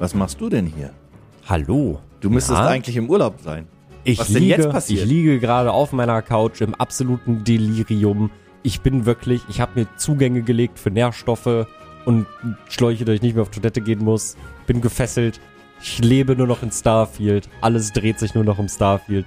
[0.00, 0.90] Was machst du denn hier?
[1.46, 2.00] Hallo.
[2.20, 2.66] Du müsstest Ja?
[2.66, 3.68] eigentlich im Urlaub sein.
[4.02, 5.02] Ich Was denn liege, jetzt passiert?
[5.04, 8.30] Ich liege gerade auf meiner Couch im absoluten Delirium.
[8.62, 11.66] Ich bin wirklich, ich habe mir Zugänge gelegt für Nährstoffe
[12.06, 12.26] und
[12.68, 14.36] Schläuche, dass ich nicht mehr auf Toilette gehen muss.
[14.66, 15.38] Bin gefesselt.
[15.82, 17.48] Ich lebe nur noch in Starfield.
[17.60, 19.26] Alles dreht sich nur noch um Starfield.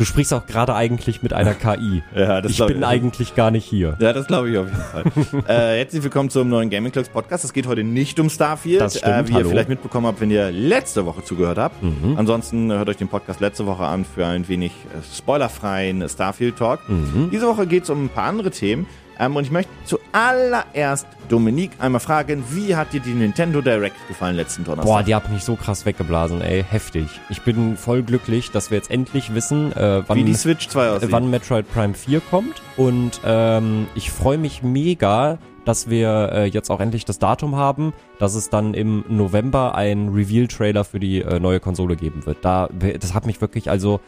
[0.00, 2.02] Du sprichst auch gerade eigentlich mit einer KI.
[2.16, 2.86] Ja, das ich bin ich.
[2.86, 3.98] eigentlich gar nicht hier.
[4.00, 5.44] Ja, das glaube ich auf jeden Fall.
[5.46, 7.44] äh, herzlich willkommen zum neuen Gaming Clubs Podcast.
[7.44, 9.48] Es geht heute nicht um Starfield, Das stimmt, äh, wie ihr hallo.
[9.48, 9.50] Mhm.
[9.50, 11.76] vielleicht mitbekommen habt, wenn ihr letzte Woche zugehört habt.
[12.16, 16.88] Ansonsten hört euch den Podcast letzte Woche an für ein wenig äh, spoilerfreien Starfield Talk.
[16.88, 17.28] Mhm.
[17.30, 18.86] Diese Woche geht es um ein paar andere Themen.
[19.20, 24.34] Ähm, und ich möchte zuallererst Dominique einmal fragen, wie hat dir die Nintendo Direct gefallen
[24.34, 24.86] letzten Donnerstag?
[24.86, 26.64] Boah, die hat mich so krass weggeblasen, ey.
[26.68, 27.06] Heftig.
[27.28, 30.88] Ich bin voll glücklich, dass wir jetzt endlich wissen, äh, wann wie die Switch 2
[30.88, 31.12] aussieht.
[31.12, 32.62] wann Metroid Prime 4 kommt.
[32.78, 37.92] Und ähm, ich freue mich mega, dass wir äh, jetzt auch endlich das Datum haben,
[38.18, 42.38] dass es dann im November einen Reveal-Trailer für die äh, neue Konsole geben wird.
[42.40, 44.00] Da, das hat mich wirklich, also,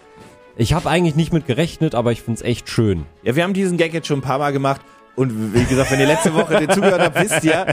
[0.56, 3.04] ich habe eigentlich nicht mit gerechnet, aber ich find's echt schön.
[3.22, 4.80] Ja, wir haben diesen Gag jetzt schon ein paar Mal gemacht.
[5.14, 7.66] Und wie gesagt, wenn ihr letzte Woche den zugehört habt, wisst ihr,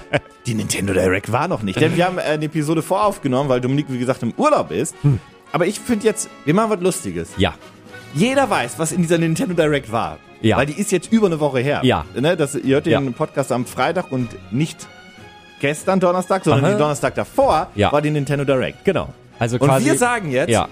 [0.46, 1.80] die Nintendo Direct war noch nicht.
[1.80, 4.94] Denn wir haben äh, eine Episode voraufgenommen, weil Dominik, wie gesagt, im Urlaub ist.
[5.54, 7.30] Aber ich finde jetzt, wir machen was Lustiges.
[7.38, 7.54] Ja.
[8.14, 10.18] Jeder weiß, was in dieser Nintendo Direct war.
[10.42, 10.58] Ja.
[10.58, 11.80] Weil die ist jetzt über eine Woche her.
[11.84, 12.06] Ja.
[12.16, 13.12] Ne, das, ihr hört den Ja.
[13.12, 14.88] Podcast am Freitag und nicht
[15.60, 16.74] gestern Donnerstag, sondern Aha.
[16.74, 17.92] den Donnerstag davor Ja.
[17.92, 18.84] war die Nintendo Direct.
[18.86, 19.14] Genau.
[19.38, 19.86] Also Und quasi.
[19.86, 20.68] wir sagen jetzt, ja.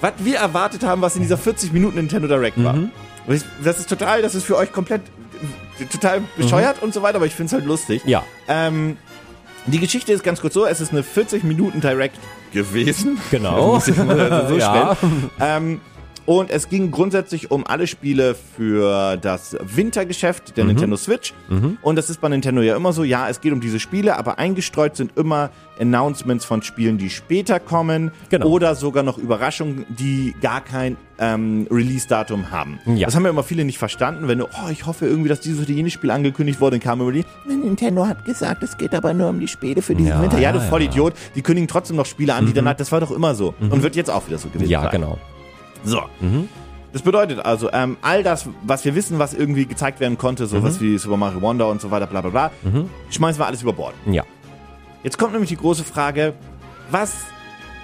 [0.00, 2.74] was wir erwartet haben, was in dieser 40 Minuten Nintendo Direct war.
[2.74, 2.90] Mhm.
[3.26, 5.00] Und Das ist total, das ist für euch komplett
[5.90, 8.02] total bescheuert und so weiter, aber ich finde es halt lustig.
[8.06, 8.24] Ja.
[8.48, 8.96] Ähm,
[9.66, 12.18] die Geschichte ist ganz kurz so, es ist eine 40 Minuten Direct
[12.52, 13.18] gewesen.
[13.30, 13.80] Genau.
[13.80, 13.92] So
[14.56, 14.96] Ja.
[15.40, 15.80] Ähm,
[16.26, 20.70] und es ging grundsätzlich um alle Spiele für das Wintergeschäft der Mhm.
[20.70, 21.32] Nintendo Switch.
[21.82, 24.38] Und das ist bei Nintendo ja immer so, ja, es geht um diese Spiele, aber
[24.38, 28.46] eingestreut sind immer Announcements von Spielen, die später kommen Genau.
[28.48, 32.78] oder sogar noch Überraschungen, die gar kein ähm, Release-Datum haben.
[32.86, 33.06] Ja.
[33.06, 35.62] Das haben ja immer viele nicht verstanden, wenn du, oh, ich hoffe irgendwie, dass dieses
[35.62, 39.14] oder jenes Spiel angekündigt wurde, dann kam immer die, Nintendo hat gesagt, es geht aber
[39.14, 40.38] nur um die Spiele für diesen Ja, Winter.
[40.38, 40.64] Ja, du ja.
[40.64, 40.68] Mhm.
[40.68, 43.54] Vollidiot, die kündigen trotzdem noch Spiele an, die dann hat, das war doch immer so.
[43.60, 44.90] Und wird jetzt auch wieder so gewesen Ja, sein.
[44.92, 45.18] genau.
[45.86, 46.02] So.
[46.92, 50.80] Das bedeutet also, ähm, all das, was wir wissen, was irgendwie gezeigt werden konnte, sowas
[50.80, 52.50] wie Super Mario Wonder und so weiter, bla bla bla,
[53.10, 53.94] schmeißen wir alles über Bord.
[54.06, 54.24] Ja.
[55.02, 56.34] Jetzt kommt nämlich die große Frage,
[56.90, 57.14] was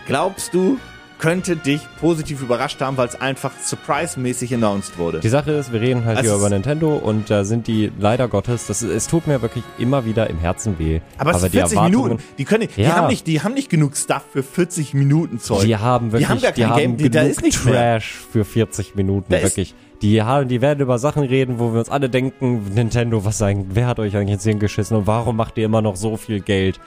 [0.06, 0.78] glaubst du,
[1.22, 5.20] könnte dich positiv überrascht haben, weil es einfach surprise-mäßig announced wurde?
[5.20, 8.26] Die Sache ist, wir reden halt Es hier über Nintendo und da sind die leider
[8.26, 11.00] Gottes, das, es tut mir wirklich immer wieder im Herzen weh.
[11.18, 12.22] aber es die 40 Erwartungen- Minuten.
[12.38, 12.96] Die können, die Ja.
[12.96, 15.60] haben nicht, die haben nicht genug Stuff für 40 Minuten Zeug.
[15.64, 17.74] Die haben wirklich, haben gar die haben Game, die- da genug ist nichts mehr.
[17.74, 19.74] Trash für 40 Minuten, Da wirklich.
[20.02, 23.66] Die haben, die werden über Sachen reden, wo wir uns alle denken, Nintendo, was sagen,
[23.74, 26.80] wer hat euch eigentlich jetzt hingeschissen und warum macht ihr immer noch so viel Geld?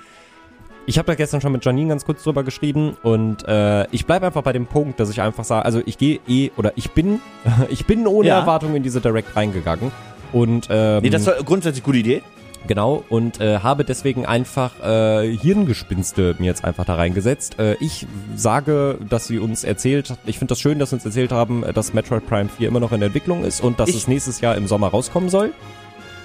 [0.88, 4.28] Ich habe da gestern schon mit Janine ganz kurz drüber geschrieben und äh, ich bleibe
[4.28, 7.20] einfach bei dem Punkt, dass ich einfach sage, also ich gehe eh oder ich bin,
[7.70, 8.40] ich bin ohne Ja.
[8.40, 9.92] Erwartung in diese Direct reingegangen
[10.32, 12.22] und ähm, Nee, das war grundsätzlich eine gute Idee.
[12.68, 17.60] Genau, und äh, habe deswegen einfach äh, Hirngespinste mir jetzt einfach da reingesetzt.
[17.60, 21.32] Äh, ich sage, dass sie uns erzählt, ich finde das schön, dass sie uns erzählt
[21.32, 24.08] haben, dass Metroid Prime 4 immer noch in der Entwicklung ist und dass Ich- es
[24.08, 25.52] nächstes Jahr im Sommer rauskommen soll.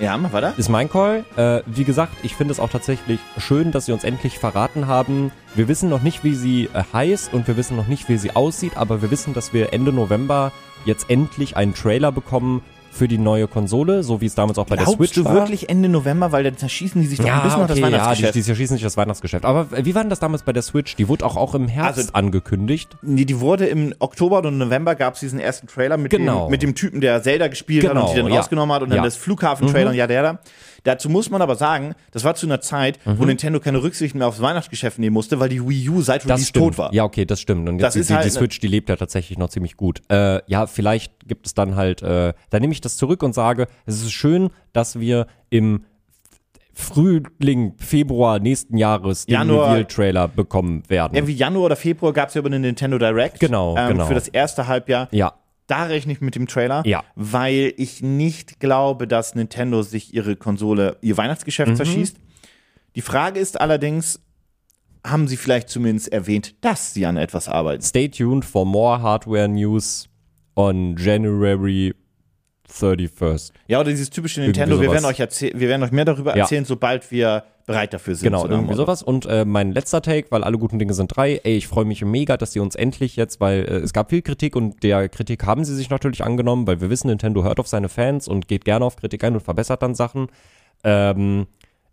[0.01, 0.55] Ja, mach weiter.
[0.57, 1.25] Ist mein Call.
[1.37, 5.31] Äh, wie gesagt, ich finde es auch tatsächlich schön, dass sie uns endlich verraten haben.
[5.55, 8.35] Wir wissen noch nicht, wie sie äh, heißt und wir wissen noch nicht, wie sie
[8.35, 10.53] aussieht, aber wir wissen, dass wir Ende November
[10.87, 12.63] jetzt endlich einen Trailer bekommen
[13.01, 15.33] für die neue Konsole, so wie es damals auch bei der Glaubst Switch du war.
[15.33, 17.81] wirklich Ende November, weil dann zerschießen die sich doch ein Ja, bisschen noch das okay,
[17.81, 18.35] ja, die, Weihnachtsgeschäft.
[18.35, 19.45] die zerschießen nicht das Weihnachtsgeschäft.
[19.47, 20.97] Aber äh, wie war denn das damals bei der Switch?
[20.97, 22.99] Die wurde auch, auch im Herbst Also- angekündigt.
[23.01, 26.45] Nee, die wurde im Oktober oder November gab es diesen ersten Trailer mit, Genau.
[26.45, 28.37] dem, mit dem Typen, der Zelda gespielt hat Genau, und die dann ja.
[28.39, 29.03] rausgenommen hat und dann Ja.
[29.03, 29.07] Mhm.
[29.07, 30.39] das Flughafen-Trailer und ja, der da.
[30.85, 33.19] Dazu muss man aber sagen, das war zu einer Zeit, Mhm.
[33.19, 36.31] wo Nintendo keine Rücksicht mehr aufs Weihnachtsgeschäft nehmen musste, weil die Wii U seit Das
[36.41, 36.93] Release tot war.
[36.95, 37.67] Ja, okay, das stimmt.
[37.69, 39.77] Und Das jetzt ist die, halt die ne- Switch, die lebt ja tatsächlich noch ziemlich
[39.77, 40.01] gut.
[40.11, 43.69] Äh, ja, vielleicht gibt es dann halt, äh, da nehme ich das zurück und sage,
[43.87, 45.85] es ist schön, dass wir im
[46.73, 51.15] Frühling, Februar nächsten Jahres den Reveal-Trailer bekommen werden.
[51.15, 53.39] Irgendwie Januar oder Februar gab es ja über eine Nintendo Direct.
[53.41, 54.07] Genau, ähm, genau.
[54.07, 55.09] Für das erste Halbjahr.
[55.13, 55.33] ja,
[55.67, 57.05] Da rechne ich mit dem Trailer, Ja.
[57.15, 61.19] weil ich nicht glaube, dass Nintendo sich ihre Konsole, ihr Mhm.
[61.19, 62.17] Weihnachtsgeschäft zerschießt.
[62.97, 64.21] Die Frage ist allerdings,
[65.07, 67.83] haben sie vielleicht zumindest erwähnt, dass sie an etwas arbeiten?
[67.83, 70.09] stay tuned for more Hardware News
[70.55, 71.95] on January
[72.69, 73.53] 31st.
[73.67, 76.43] Ja, oder dieses typische Nintendo, wir werden, euch wir werden euch mehr darüber Ja.
[76.43, 78.25] erzählen, sobald wir bereit dafür sind.
[78.27, 79.03] Genau, irgendwie sowas.
[79.03, 81.41] Und äh, mein letzter Take, weil alle guten Dinge sind drei.
[81.45, 84.23] Ey, ich freue mich mega, dass sie uns endlich jetzt, weil äh, es gab viel
[84.23, 87.69] Kritik und der Kritik haben sie sich natürlich angenommen, weil wir wissen, Nintendo hört auf
[87.69, 90.29] seine Fans und geht gerne auf Kritik ein und verbessert dann Sachen.
[90.83, 91.47] Ähm,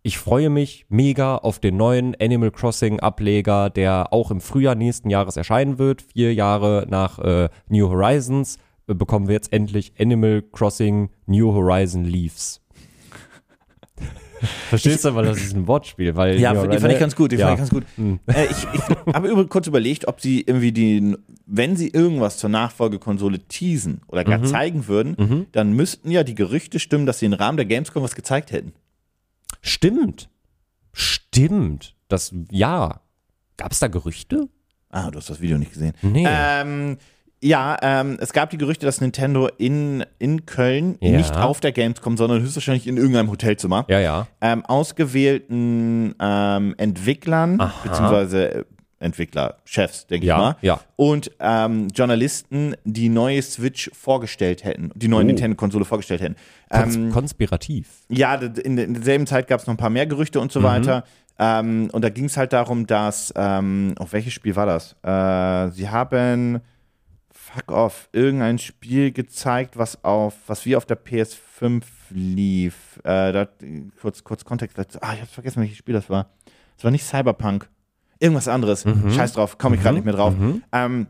[0.08, 5.10] Ich freue mich mega auf den neuen Animal Crossing Ableger, der auch im Frühjahr nächsten
[5.10, 6.02] Jahres erscheinen wird.
[6.02, 8.58] Vier Jahre nach äh, New Horizons
[8.88, 12.62] äh, bekommen wir jetzt endlich Animal Crossing New Horizon Leaves.
[14.70, 17.36] Verstehst du, weil das ist ein Wortspiel, weil Ja, die fand ich ganz gut, die
[17.36, 17.48] Ja.
[17.48, 17.84] fand ich ganz gut.
[18.34, 22.50] Äh, ich ich habe über, kurz überlegt, ob sie irgendwie die, wenn sie irgendwas zur
[22.50, 27.34] Nachfolgekonsole teasen oder gar zeigen würden, dann müssten ja die Gerüchte stimmen, dass sie im
[27.34, 28.72] Rahmen der Gamescom was gezeigt hätten.
[29.68, 30.30] Stimmt.
[30.94, 31.96] Stimmt.
[32.08, 33.02] Das, ja.
[33.58, 34.48] Gab es da Gerüchte?
[34.90, 35.94] Ah, du hast das Video nicht gesehen.
[36.02, 36.26] Nee.
[36.28, 36.98] Ähm,
[37.42, 41.18] ja, ähm, es gab die Gerüchte, dass Nintendo in, in Köln Ja.
[41.18, 44.28] nicht auf der Gamescom, sondern höchstwahrscheinlich in irgendeinem Hotelzimmer ja, ja.
[44.42, 47.74] ähm, ausgewählten ähm, Entwicklern, Aha.
[47.84, 48.66] beziehungsweise äh,
[49.00, 50.80] Entwickler, Chefs, denke ich Ja, mal, ja.
[50.96, 55.28] und ähm, Journalisten die neue Switch vorgestellt hätten, die neue Oh.
[55.28, 56.36] Nintendo-Konsole vorgestellt hätten.
[56.72, 57.88] Ähm, konspirativ.
[58.10, 61.04] ja, in, in derselben Zeit gab es noch ein paar mehr Gerüchte und so weiter.
[61.40, 64.94] Ähm, und da ging es halt darum, dass, ähm, auf welches Spiel war das?
[65.04, 66.62] Äh, sie haben,
[67.32, 73.00] fuck off, irgendein Spiel gezeigt, was auf, was wie auf der PS5 lief.
[73.04, 73.48] Äh, da,
[74.02, 74.98] kurz, kurz Kontext dazu.
[75.02, 76.32] Ah, ich hab's vergessen, welches Spiel das war.
[76.76, 77.70] Es war nicht Cyberpunk.
[78.20, 78.84] Irgendwas anderes.
[79.16, 80.34] Scheiß drauf, komme ich gerade nicht mehr drauf.
[80.72, 81.08] Ähm,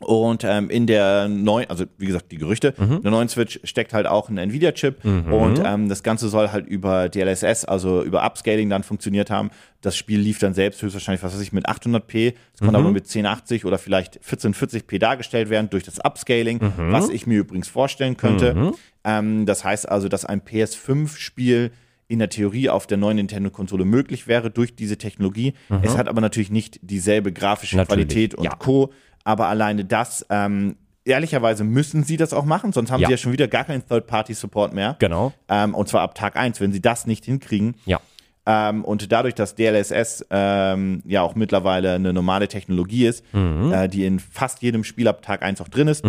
[0.00, 3.94] und ähm, in der neuen, also wie gesagt, die Gerüchte, in der neuen Switch steckt
[3.94, 8.68] halt auch ein Nvidia-Chip und ähm, das Ganze soll halt über DLSS, also über Upscaling
[8.68, 9.50] dann funktioniert haben.
[9.82, 13.04] Das Spiel lief dann selbst höchstwahrscheinlich, was weiß ich, mit 800p, es konnte aber mit
[13.04, 18.72] 1080 oder vielleicht 1440p dargestellt werden durch das Upscaling, was ich mir übrigens vorstellen könnte.
[19.04, 21.70] Ähm, das heißt also, dass ein PS5-Spiel
[22.08, 25.54] in der Theorie auf der neuen Nintendo-Konsole möglich wäre durch diese Technologie.
[25.82, 28.50] Es hat aber natürlich nicht dieselbe grafische Natürlich, Qualität und ja.
[28.56, 28.92] Co.
[29.24, 33.08] Aber alleine das, ähm, ehrlicherweise müssen sie das auch machen, sonst haben Ja.
[33.08, 34.96] sie ja schon wieder gar keinen Third-Party-Support mehr.
[34.98, 35.32] Genau.
[35.48, 37.74] Ähm, und zwar ab Tag 1, wenn sie das nicht hinkriegen.
[37.86, 38.00] Ja.
[38.46, 43.72] Ähm, und dadurch, dass DLSS ähm, ja auch mittlerweile eine normale Technologie ist, Mhm.
[43.72, 46.04] äh, die in fast jedem Spiel ab Tag 1 auch drin ist,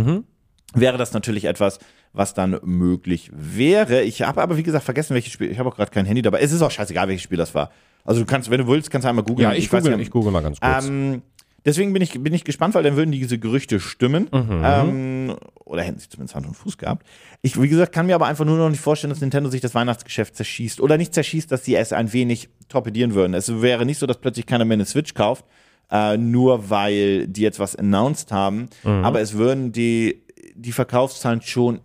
[0.74, 1.80] wäre das natürlich etwas,
[2.15, 4.01] was dann möglich wäre.
[4.03, 5.51] Ich habe aber, wie gesagt, vergessen, welches Spiel.
[5.51, 6.39] Ich habe auch gerade kein Handy dabei.
[6.39, 7.71] Es ist auch scheißegal, welches Spiel das war.
[8.03, 9.50] Also du kannst, wenn du willst, kannst du einmal googeln.
[9.50, 10.88] Ja, ich, weiß google, ich google mal ganz kurz.
[10.88, 11.21] ähm,
[11.65, 14.29] deswegen bin ich, bin ich gespannt, weil dann würden diese Gerüchte stimmen.
[14.31, 14.62] Mhm.
[14.63, 15.35] Ähm,
[15.65, 17.06] oder hätten sie zumindest Hand und Fuß gehabt.
[17.41, 19.73] Ich, wie gesagt, kann mir aber einfach nur noch nicht vorstellen, dass Nintendo sich das
[19.75, 20.79] Weihnachtsgeschäft zerschießt.
[20.79, 23.33] Oder nicht zerschießt, dass sie es ein wenig torpedieren würden.
[23.33, 25.45] Es wäre nicht so, dass plötzlich keiner mehr eine Switch kauft,
[25.91, 28.69] äh, nur weil die jetzt was announced haben.
[28.83, 29.03] Mhm.
[29.03, 30.23] Aber es würden die,
[30.56, 31.79] die Verkaufszahlen schon,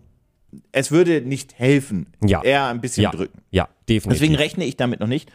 [0.72, 2.42] es würde nicht helfen, Ja.
[2.42, 3.40] eher ein bisschen ja, drücken.
[3.50, 4.20] ja, definitiv.
[4.20, 5.30] Deswegen rechne ich damit noch nicht.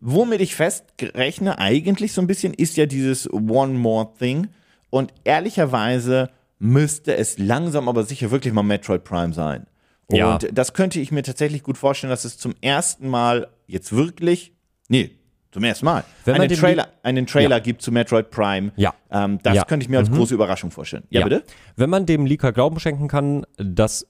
[0.00, 4.48] Womit ich festrechne eigentlich so ein bisschen, ist ja dieses One More Thing.
[4.90, 9.66] Und ehrlicherweise müsste es langsam aber sicher wirklich mal Metroid Prime sein.
[10.06, 10.38] Und Ja.
[10.38, 14.52] das könnte ich mir tatsächlich gut vorstellen, dass es zum ersten Mal jetzt wirklich,
[14.88, 15.10] nee,
[15.50, 18.72] zum ersten Mal, Wenn einen Trailer, einen Trailer gibt zu Metroid Prime.
[18.76, 18.94] Ja.
[19.10, 19.62] Ähm, das Ja.
[19.62, 19.66] Mhm.
[19.68, 21.04] könnte ich mir als große Überraschung vorstellen.
[21.10, 21.42] Ja, bitte?
[21.76, 24.06] Wenn man dem Leaker Glauben schenken kann, dass.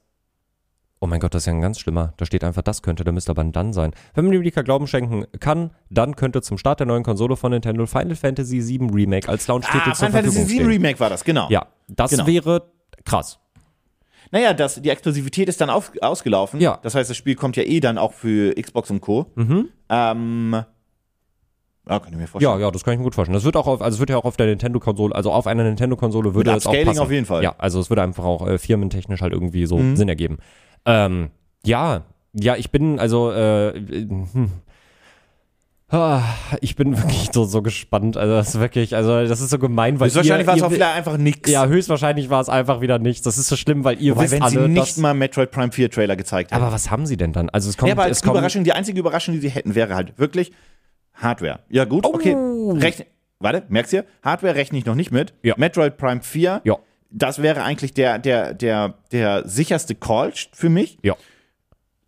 [0.98, 2.14] Oh mein Gott, das ist ja ein ganz schlimmer.
[2.16, 3.92] Da steht einfach, das könnte, da müsste aber ein dann sein.
[4.14, 7.52] Wenn man dem Leaker Glauben schenken kann, dann könnte zum Start der neuen Konsole von
[7.52, 10.68] Nintendo Final Fantasy VII Remake als Launch-Titel Ah, zur Final Fantasy Verfügung VII stehen.
[10.82, 11.48] Remake war das, genau.
[11.50, 12.26] Ja, das Genau.
[12.26, 12.62] wäre
[13.04, 13.38] krass.
[14.32, 16.60] Naja, das, die Exklusivität ist dann auf, ausgelaufen.
[16.60, 16.78] Ja.
[16.82, 19.26] Das heißt, das Spiel kommt ja eh dann auch für Xbox und Co.
[19.36, 19.68] Mhm.
[19.88, 20.62] Ähm,
[21.88, 22.58] ja, kann ich mir vorstellen.
[22.58, 23.34] Ja, ja, das kann ich mir gut vorstellen.
[23.34, 25.62] Das wird auch auf, also es wird ja auch auf der Nintendo-Konsole, also auf einer
[25.64, 26.98] Nintendo-Konsole würde Mit es auch passen.
[27.00, 27.42] auf jeden Fall.
[27.42, 29.96] Ja, also es würde einfach auch äh, firmentechnisch halt irgendwie so Mhm.
[29.96, 30.38] Sinn ergeben.
[30.84, 31.30] Ähm,
[31.64, 32.02] ja,
[32.32, 34.50] ja, ich bin also, äh, hm.
[35.88, 36.22] Ah,
[36.60, 38.16] ich bin wirklich so, so gespannt.
[38.16, 40.92] Also das ist wirklich, also das ist so gemein, weil Höchstwahrscheinlich war es auch wieder
[40.92, 41.48] einfach nix.
[41.48, 43.22] Ja, höchstwahrscheinlich war es einfach wieder nichts.
[43.22, 45.70] Das ist so schlimm, weil ihr Wobei, wisst wenn alle, sie nicht mal Metroid Prime
[45.70, 46.60] 4 Trailer gezeigt hätten.
[46.60, 47.50] Aber was haben sie denn dann?
[47.50, 49.94] Also es kommt, ja, aber es kommt, Überraschung, die einzige Überraschung, die sie hätten, wäre
[49.94, 50.50] halt wirklich
[51.16, 51.60] Hardware.
[51.68, 52.34] Ja, gut, okay.
[52.34, 52.72] Oh.
[52.72, 53.06] Rechne,
[53.38, 54.04] warte, merkst du?
[54.22, 55.34] Hardware rechne ich noch nicht mit.
[55.42, 55.54] Ja.
[55.56, 56.76] Metroid Prime 4, Ja.
[57.10, 60.98] das wäre eigentlich der, der, der, der sicherste Call für mich.
[61.02, 61.14] Ja.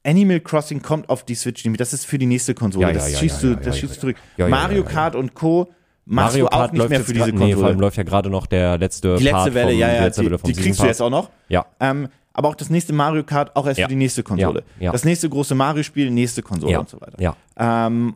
[0.04, 1.80] Animal Crossing kommt auf die Switch nicht mit.
[1.80, 2.86] Das ist für die nächste Konsole.
[2.86, 4.16] Ja, ja, das ja, schießt du, das zurück.
[4.36, 4.84] Mario.
[4.84, 5.68] Kart und Co.
[6.06, 7.50] machst Mario du auch Kart nicht läuft mehr für diese Konsole.
[7.50, 9.94] Nee, vor allem läuft ja gerade noch der letzte die letzte Part Welle, vom, ja,
[9.94, 11.30] ja, die, die kriegst du jetzt auch noch.
[11.48, 11.66] Ja.
[11.80, 14.62] Ähm, aber auch das nächste Mario Kart auch erst für die nächste Konsole.
[14.80, 17.20] Das nächste große Mario-Spiel, nächste Konsole und so weiter.
[17.20, 17.36] Ja.
[17.58, 18.14] Ähm,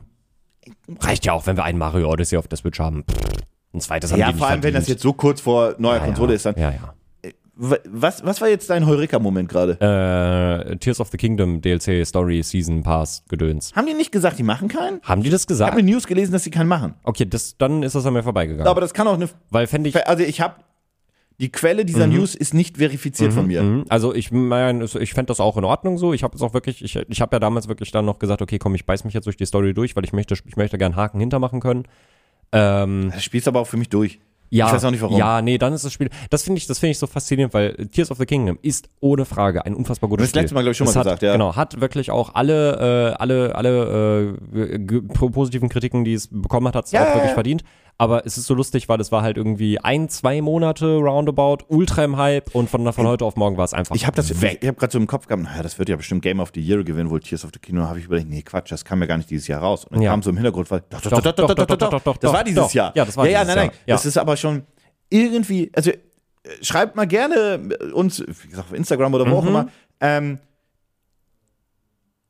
[1.01, 3.05] Reicht ja auch, wenn wir einen Mario Odyssey auf der Switch haben.
[3.11, 3.17] Pff,
[3.75, 4.97] Ein zweites haben ja, die nicht vor allem, wenn das verdient.
[4.99, 6.37] jetzt so kurz vor neuer ja, Konsole ja.
[6.37, 6.55] ist, dann.
[6.57, 6.95] Ja, ja.
[7.55, 9.79] Was, was war jetzt dein Heureka-Moment gerade?
[9.79, 13.73] Äh, Tears of the Kingdom DLC Story Season Pass Gedöns.
[13.77, 15.01] Haben die nicht gesagt, die machen keinen?
[15.03, 15.71] Haben die das Ich gesagt?
[15.71, 16.95] habe in News gelesen, dass sie keinen machen.
[17.05, 18.67] Okay, das, dann ist das an mir vorbeigegangen.
[18.67, 19.29] Aber das kann auch eine.
[19.51, 20.57] Weil fände ich, Also ich habe
[21.43, 23.63] die Quelle dieser News ist nicht verifiziert von mir.
[23.63, 23.85] Mhm.
[23.91, 26.15] Also ich meine, ich fände das auch in Ordnung so.
[26.15, 28.59] Ich habe es auch wirklich, ich, ich habe ja damals wirklich dann noch gesagt, okay,
[28.59, 30.97] komm, ich beiß mich jetzt durch die Story durch, weil ich möchte, ich möchte gern
[30.97, 31.85] Haken hintermachen können.
[32.53, 34.21] Ähm, Das spielst aber auch für mich durch.
[34.51, 35.17] ja, Ich weiß auch nicht warum.
[35.19, 36.11] Ja, nee, dann ist das Spiel.
[36.31, 39.25] Das finde ich, das finde ich so faszinierend, weil Tears of the Kingdom ist ohne
[39.25, 40.43] Frage ein unfassbar gutes Das Spiel.
[40.43, 41.33] letzte Mal, glaub ich, schon Es mal hat, gesagt, ja.
[41.33, 46.77] Genau, hat wirklich auch alle, äh, alle, alle äh, positiven Kritiken, die es bekommen hat,
[46.77, 47.35] hat es Ja, auch wirklich ja.
[47.35, 47.65] verdient.
[48.03, 52.03] Aber es ist so lustig, weil es war halt irgendwie ein, zwei Monate roundabout, ultra
[52.03, 54.59] im Hype und von, von heute auf morgen war es einfach Ich habe das weg.
[54.61, 56.61] Ich habe gerade so im Kopf gehabt, naja, das wird ja bestimmt Game of the
[56.61, 57.89] Year gewinnen, wohl Tears of the Kingdom.
[57.89, 59.85] habe ich überlegt, nee, Quatsch, das kam ja gar nicht dieses Jahr raus.
[59.85, 60.11] Und dann Ja.
[60.11, 62.31] kam so im Hintergrund, weil, doch, doch, doch, doch, doch, doch, doch, doch, doch, Das
[62.31, 62.73] doch, war dieses doch.
[62.75, 62.93] Jahr.
[62.97, 63.73] Ja, das war ja, ja, dieses nein, nein.
[63.77, 63.83] Jahr.
[63.87, 63.95] Ja.
[63.95, 64.63] Das ist aber schon
[65.09, 65.97] irgendwie, also äh,
[66.61, 67.61] schreibt mal gerne
[67.95, 69.35] uns, wie gesagt, auf Instagram oder wo Mhm.
[69.37, 69.69] auch immer,
[70.01, 70.39] ähm,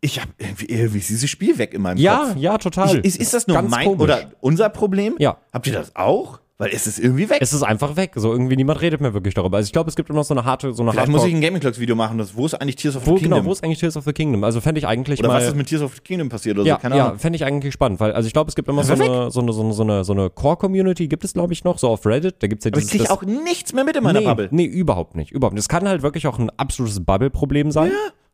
[0.05, 2.37] ich habe irgendwie, irgendwie ist dieses Spiel weg in meinem Ja, Kopf.
[2.37, 2.99] ja, total.
[2.99, 4.03] Ich, ist, ist das nur Ganz mein komisch.
[4.03, 5.15] oder unser Problem?
[5.19, 5.39] Ja.
[5.53, 6.41] Habt ihr das auch?
[6.59, 7.39] Weil es ist irgendwie weg.
[7.41, 8.13] Es ist einfach weg.
[8.15, 9.57] So irgendwie niemand redet mehr wirklich darüber.
[9.57, 11.25] Also ich glaube, es gibt immer noch so eine harte, so eine Vielleicht Hardcore- muss
[11.27, 13.39] ich ein Gaming Clocks Video machen, das, wo ist eigentlich Tears of the wo, Kingdom?
[13.39, 14.45] genau, wo ist eigentlich Tears of the Kingdom?
[14.45, 15.35] Also fände ich eigentlich oder mal.
[15.41, 16.81] was ist mit Tears of the Kingdom passiert oder ja, so?
[16.83, 17.19] Keine ja, Ahnung.
[17.19, 19.53] fände ich eigentlich spannend, weil, also ich glaube, es gibt immer so eine, so eine,
[19.53, 22.37] so eine, so eine, so eine Core-Community, gibt es, glaube ich, noch, so auf Reddit.
[22.41, 24.49] Da gibt's ja Aber ich kriege das- auch nichts mehr mit in meiner nee, Bubble.
[24.53, 25.33] Nee, überhaupt nicht.
[25.33, 25.63] Überhaupt nicht.
[25.63, 27.91] Es kann halt wirklich auch ein absolutes Bubble-Problem sein.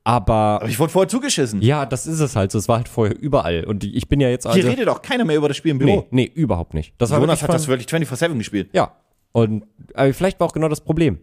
[0.09, 1.61] Aber Aber ich wurde vorher zugeschissen.
[1.61, 2.57] ja, das ist es halt so.
[2.59, 3.65] Es war halt vorher überall.
[3.65, 4.69] Und ich bin ja jetzt Hier also.
[4.69, 6.07] redet auch keiner mehr über das Spiel im Büro.
[6.11, 6.95] Nee, nee, überhaupt nicht.
[6.97, 8.71] Das war Jonas hat das wirklich 24-7 gespielt.
[8.73, 8.93] Ja.
[9.33, 11.19] Und aber vielleicht war auch genau das Problem.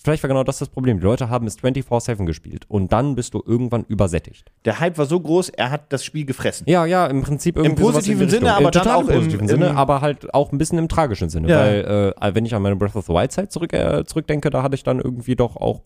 [0.00, 0.98] Vielleicht war genau das das Problem.
[1.00, 2.64] Die Leute haben es 24-7 gespielt.
[2.68, 4.52] Und dann bist du irgendwann übersättigt.
[4.64, 6.64] Der Hype war so groß, er hat das Spiel gefressen.
[6.70, 9.48] Ja, ja, im Prinzip irgendwie sowas positiven Sinne, aber Im dann auch im- positiven im-
[9.48, 11.48] Sinne, aber halt auch ein bisschen im tragischen Sinne.
[11.48, 11.58] Ja.
[11.58, 14.62] Weil, äh, wenn ich an meine Breath of the Wild Zeit zurück, äh, zurückdenke, da
[14.62, 15.82] hatte ich dann irgendwie doch auch,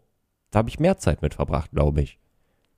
[0.51, 2.19] da habe ich mehr Zeit mit verbracht, glaube ich.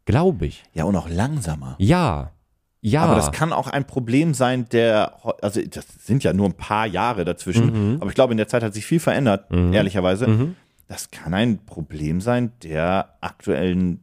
[0.04, 0.64] Glaube ich.
[0.73, 1.76] Ja, und auch langsamer.
[1.78, 2.32] Ja.
[2.80, 3.02] Ja.
[3.02, 6.87] Aber das kann auch ein Problem sein, der, also das sind ja nur ein paar
[6.87, 7.96] Jahre dazwischen, Mhm.
[8.00, 10.26] aber ich glaube, in der Zeit hat sich viel verändert, ehrlicherweise.
[10.26, 10.56] Mhm.
[10.87, 14.00] Das kann ein Problem sein der aktuellen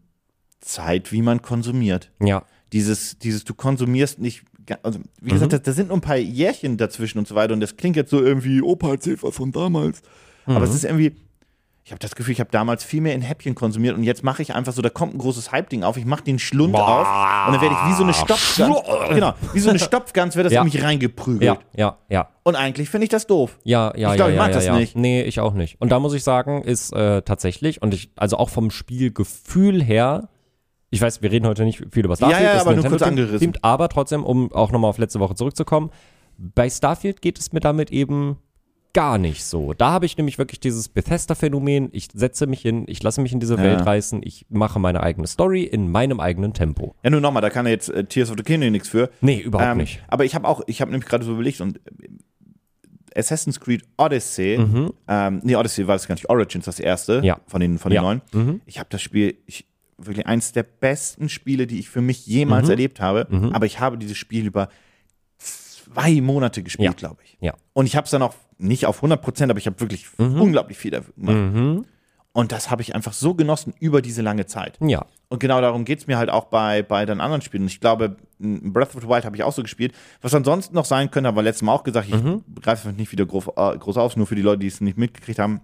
[0.60, 2.12] Zeit, wie man konsumiert.
[2.20, 2.44] ja.
[2.74, 4.44] Dieses, dieses, du konsumierst nicht,
[4.82, 5.34] also wie Mhm.
[5.34, 7.98] gesagt, da, da sind nur ein paar Jährchen dazwischen und so weiter und das klingt
[7.98, 10.02] jetzt so irgendwie, Opa erzählt was von damals.
[10.46, 10.64] Aber Mhm.
[10.66, 11.16] es ist irgendwie,
[11.84, 14.42] ich habe das Gefühl, ich habe damals viel mehr in Häppchen konsumiert und jetzt mache
[14.44, 17.08] ich einfach so, da kommt ein großes Hype-Ding auf, ich mache den Schlund auf
[17.48, 20.54] und dann werde ich wie so eine Stopfgans, genau, wie so eine Stopfgans wird das
[20.54, 20.62] Ja.
[20.62, 21.44] in mich reingeprügelt.
[21.44, 22.30] Ja, ja, ja.
[22.44, 23.58] Und eigentlich finde ich das doof.
[23.64, 24.76] Ja, ja, Ich glaub, ja, ich ja, mag ja, das ja.
[24.76, 24.96] nicht.
[24.96, 25.82] Nee, ich auch nicht.
[25.82, 30.30] Und da muss ich sagen, ist äh, tatsächlich, und ich, also auch vom Spielgefühl her,
[30.92, 33.54] ich weiß, wir reden heute nicht viel über Starfield, ja, ist aber nur kurz angerissen.
[33.54, 35.90] Team, aber trotzdem, um auch nochmal auf letzte Woche zurückzukommen,
[36.38, 38.38] bei Starfield geht es mir damit eben
[38.94, 39.74] gar nicht so.
[39.74, 43.40] Da habe ich nämlich wirklich dieses Bethesda-Phänomen, ich setze mich hin, ich lasse mich in
[43.40, 46.96] diese Welt reißen, ich mache meine eigene Story in meinem eigenen Tempo.
[47.04, 49.10] Ja, nur nochmal, da kann er jetzt äh, Tears of the Kingdom nichts für.
[49.22, 50.02] Nee, überhaupt Ähm, nicht.
[50.08, 54.58] Aber ich habe auch, ich habe nämlich gerade so überlegt und äh, Assassin's Creed Odyssey,
[55.08, 57.24] ähm, nee, Odyssey war das gar nicht, Origins das erste Mhm.
[57.26, 57.40] Ja.
[57.48, 58.02] von den, von den Ja.
[58.02, 58.22] neuen.
[58.34, 58.62] Mhm.
[58.66, 59.66] Ich habe das Spiel, ich,
[59.98, 62.72] wirklich eins der besten Spiele, die ich für mich jemals Mhm.
[62.72, 64.70] erlebt habe, aber ich habe dieses Spiel über
[65.38, 66.94] zwei Monate gespielt, Ja.
[66.94, 67.38] glaube ich.
[67.42, 67.54] Ja.
[67.74, 70.78] Und ich habe es dann auch nicht auf 100 Prozent, aber ich habe wirklich unglaublich
[70.78, 71.36] viel dafür gemacht.
[71.36, 71.86] Mhm.
[72.34, 74.78] Und das habe ich einfach so genossen über diese lange Zeit.
[74.80, 75.06] Ja.
[75.28, 77.66] Und genau darum geht es mir halt auch bei, bei den anderen Spielen.
[77.68, 79.94] Ich glaube, Breath of the Wild habe ich auch so gespielt.
[80.22, 82.44] Was ansonsten noch sein könnte, haben wir letztes Mal auch gesagt, ich Mhm.
[82.62, 84.98] greife es nicht wieder groß, äh, groß auf, nur für die Leute, die es nicht
[84.98, 85.60] mitgekriegt haben.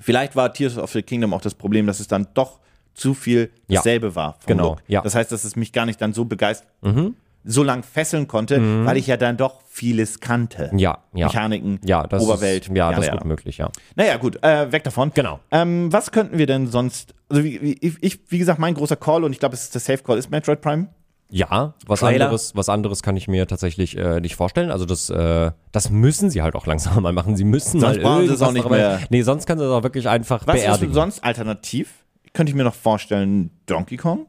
[0.00, 2.58] Vielleicht war Tears of the Kingdom auch das Problem, dass es dann doch
[2.94, 3.76] zu viel Ja.
[3.78, 4.32] dasselbe war.
[4.40, 4.82] vom Genau, Look.
[4.88, 5.02] ja.
[5.02, 7.14] Das heißt, dass es mich gar nicht dann so begeistert, Mhm.
[7.44, 10.70] So lang fesseln konnte, weil ich ja dann doch vieles kannte.
[10.76, 11.26] Ja, ja.
[11.26, 12.68] Mechaniken, Ja, das Oberwelt.
[12.68, 13.14] Ist, ja, das ist ja.
[13.14, 13.70] gut möglich, ja.
[13.96, 15.10] Naja, gut, äh, weg davon.
[15.14, 15.40] Genau.
[15.50, 19.24] Ähm, was könnten wir denn sonst, also wie, wie, ich, wie gesagt, mein großer Call
[19.24, 20.88] und ich glaube, es ist der Safe Call, ist Metroid Prime.
[21.30, 22.26] Ja, was Trailer?
[22.26, 24.70] anderes, was anderes kann ich mir tatsächlich äh, nicht vorstellen.
[24.70, 27.36] Also das, äh, das müssen sie halt auch langsam mal machen.
[27.36, 29.00] Sie müssen Sonst mal brauchen sie es auch nicht mehr.
[29.08, 30.90] Nee, sonst können sie es auch wirklich einfach Was beerdigen.
[30.90, 32.04] ist sonst alternativ?
[32.34, 34.26] Könnte ich mir noch vorstellen, Donkey Kong?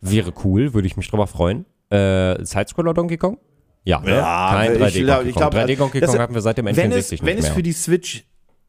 [0.00, 1.66] Wäre cool, würde ich mich drüber freuen.
[1.90, 3.38] Äh, Sidescroller Donkey Kong?
[3.84, 4.10] Ja, ne?
[4.16, 5.50] Ja, kein ich 3D glaub- Donkey ich Kong.
[5.50, 7.72] glaub, 3D Donkey Kong hatten wir seit dem Wenn N64 es, wenn es für die
[7.72, 8.24] Switch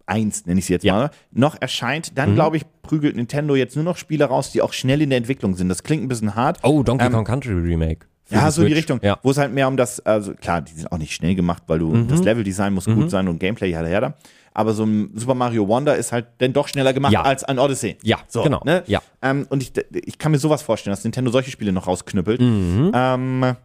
[0.06, 0.94] 1, nenne ich es jetzt Ja.
[0.94, 1.00] Mhm.
[1.00, 4.74] mal, noch erscheint, dann glaube ich, prügelt Nintendo jetzt nur noch Spiele raus, die auch
[4.74, 5.70] schnell in der Entwicklung sind.
[5.70, 6.60] Das klingt ein bisschen hart.
[6.64, 8.06] oh, Donkey Ähm, Kong Country Remake.
[8.30, 8.78] Ja, so die Switch.
[8.78, 9.18] Richtung, Ja.
[9.24, 11.80] wo es halt mehr um das, also klar, die sind auch nicht schnell gemacht, weil
[11.80, 12.08] du Mhm.
[12.10, 14.16] das Leveldesign muss gut sein und Gameplay ja her.
[14.58, 17.22] Aber so ein Super Mario Wonder ist halt dann doch schneller gemacht Ja.
[17.22, 17.96] als ein Odyssey.
[18.02, 18.60] Ja, so, genau.
[18.66, 18.84] Ne?
[18.88, 19.04] Ja.
[19.22, 22.42] Ähm, und ich, ich kann mir sowas vorstellen, dass Nintendo solche Spiele noch rausknüppelt.
[22.42, 22.92] Mhm.
[22.92, 23.56] Ähm,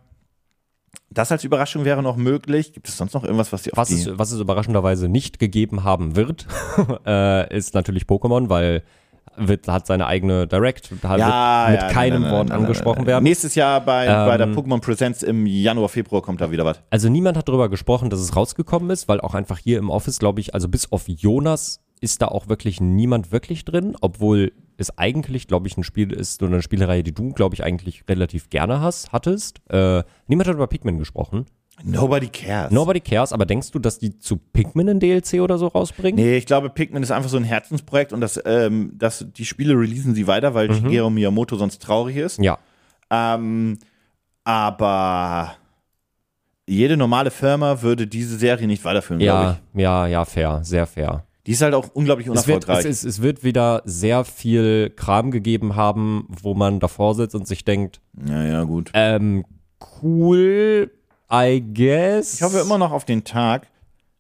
[1.09, 2.75] das als Überraschung wäre noch möglich.
[2.75, 5.39] Gibt es sonst noch irgendwas, was die auf Was die es, was es überraschenderweise nicht
[5.39, 6.47] gegeben haben wird,
[7.07, 8.83] äh, ist natürlich Pokémon, weil
[9.37, 12.59] wird, hat seine eigene Direct, hat ja, wird mit ja, keinem nein, nein, Wort nein,
[12.59, 13.25] angesprochen werden.
[13.25, 16.81] Nächstes Jahr bei, bei der Ähm, Pokémon Presents im Januar, Februar kommt da wieder was.
[16.91, 20.19] Also niemand hat darüber gesprochen, dass es rausgekommen ist, weil auch einfach hier im Office,
[20.19, 24.99] glaube ich, also bis auf Jonas ist da auch wirklich niemand wirklich drin, obwohl es
[24.99, 28.51] eigentlich, glaube ich, ein Spiel ist oder eine Spielereihe, die du, glaube ich, eigentlich relativ
[28.51, 29.61] gerne hast, hattest.
[29.71, 31.47] Äh, niemand hat über Pikmin gesprochen.
[31.85, 32.71] Nobody cares.
[32.71, 36.23] Nobody cares, aber denkst du, dass die zu Pikmin ein DLC oder so rausbringen?
[36.23, 39.75] Nee, ich glaube, Pikmin ist einfach so ein Herzensprojekt und das, ähm, das, die Spiele
[39.75, 42.39] releasen sie weiter, weil Shigeru Miyamoto sonst traurig ist.
[42.39, 42.59] Ja.
[43.11, 43.79] Ähm,
[44.45, 45.53] aber
[46.67, 51.25] jede normale Firma würde diese Serie nicht weiterführen, glaube Ja, ja, ja, fair, sehr fair.
[51.47, 52.85] Die ist halt auch unglaublich Es wird, unerfolgreich.
[52.85, 57.49] es, es, es wird wieder sehr viel Kram gegeben haben, wo man davor sitzt und
[57.49, 58.91] sich denkt, ja, ja, gut.
[58.95, 59.45] ähm,
[60.03, 60.93] cool,
[61.33, 62.35] I guess.
[62.35, 63.69] Ich hoffe immer noch auf den Tag,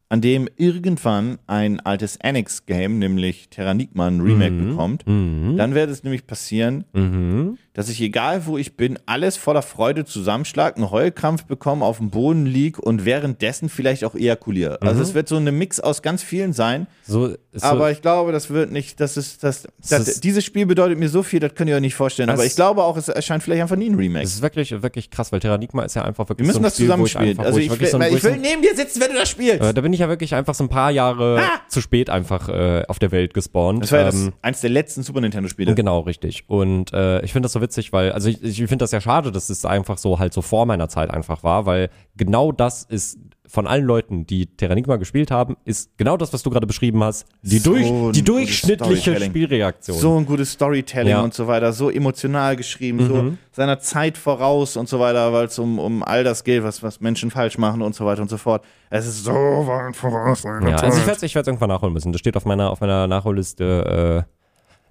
[0.08, 5.04] an dem irgendwann ein altes Annex-Game, nämlich Terranigma, ein Remake bekommt.
[5.06, 7.58] Dann wird es nämlich passieren, Mhm.
[7.74, 12.10] Dass ich, egal wo ich bin, alles voller Freude zusammenschlag, einen Heulkrampf bekomme, auf dem
[12.10, 14.78] Boden lieg und währenddessen vielleicht auch ejakuliere.
[14.82, 17.36] Also es wird so eine Mix aus ganz vielen sein, So, Mhm.
[17.52, 20.98] so, aber ich glaube, das wird nicht, das ist, das, das, ist- dieses Spiel bedeutet
[20.98, 22.28] mir so viel, das könnt ihr euch nicht vorstellen.
[22.30, 24.24] Aber ich glaube auch, es erscheint vielleicht einfach nie ein Remake.
[24.24, 26.64] es ist wirklich, wirklich krass, weil Terranigma ist ja einfach wirklich Wir müssen so ein
[26.64, 27.30] das Spiel, wo ich zusammenspielen.
[27.38, 29.60] einfach, Also ich, ich will, so ich will neben dir sitzen, wenn du das spielst.
[29.62, 31.60] äh, da bin ich ja wirklich einfach so ein paar Jahre Ah!
[31.68, 33.82] zu spät einfach äh, auf der Welt gespawnt.
[33.82, 35.74] Das war ja das, Ähm, eins der letzten Super Nintendo-Spiele.
[35.74, 36.44] Genau, richtig.
[36.48, 39.32] Und äh, ich finde das so witzig, weil, also ich, ich finde das ja schade,
[39.32, 43.18] dass es einfach so halt so vor meiner Zeit einfach war, weil genau das ist
[43.48, 47.26] von allen Leuten, die Terranigma gespielt haben, ist genau das, was du gerade beschrieben hast,
[47.42, 49.20] die, So durch, die durchschnittliche.
[49.20, 49.98] Spielreaktion.
[49.98, 51.20] So ein gutes Storytelling Ja.
[51.20, 55.58] und so weiter, so emotional geschrieben, so seiner Zeit voraus und so weiter, weil es
[55.58, 58.38] um, um all das geht, was, was Menschen falsch machen und so weiter und so
[58.38, 58.64] fort.
[58.88, 60.42] Es ist so weit voraus.
[60.44, 62.12] Ja, also ich werde es irgendwann nachholen müssen.
[62.12, 64.41] Das steht auf meiner, auf meiner Nachholliste äh,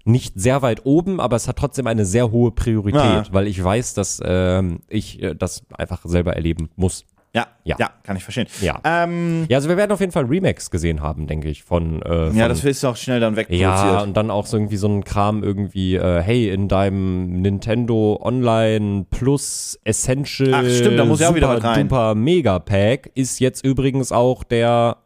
[0.06, 3.24] nicht sehr weit oben, aber es hat trotzdem eine sehr hohe Priorität, Ja.
[3.32, 7.06] weil ich weiß, dass ähm, ich äh, das einfach selber erleben muss.
[7.34, 7.90] ja, ja, Ja.
[8.04, 8.48] kann ich verstehen.
[8.62, 8.82] Ja.
[8.84, 12.28] Ähm, Ja, also wir werden auf jeden Fall Remakes gesehen haben, denke ich, von, äh,
[12.28, 14.02] von ja, das ist auch schnell dann Ja, wegproduziert.
[14.04, 19.06] und dann auch so irgendwie so ein Kram irgendwie, äh, hey, in deinem Nintendo Online
[19.10, 21.88] Plus Essential Ach, stimmt, da muss ja auch wieder was rein.
[21.88, 24.98] Duper Mega Pack ist jetzt übrigens auch der,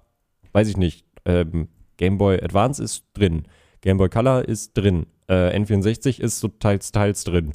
[0.53, 3.43] weiß ich nicht, ähm, Game Boy Advance ist drin,
[3.85, 7.53] Game Boy Color ist drin, äh, N64 ist so teils, teils drin.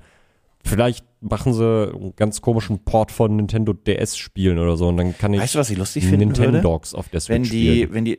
[0.65, 5.17] Vielleicht machen sie einen ganz komischen Port von Nintendo DS spielen oder so und dann
[5.17, 6.19] kann ich Weißt du, was ich lustig würde?
[6.19, 7.95] Nintendogs auf der Wenn Switch die, spielen.
[7.95, 8.19] wenn die,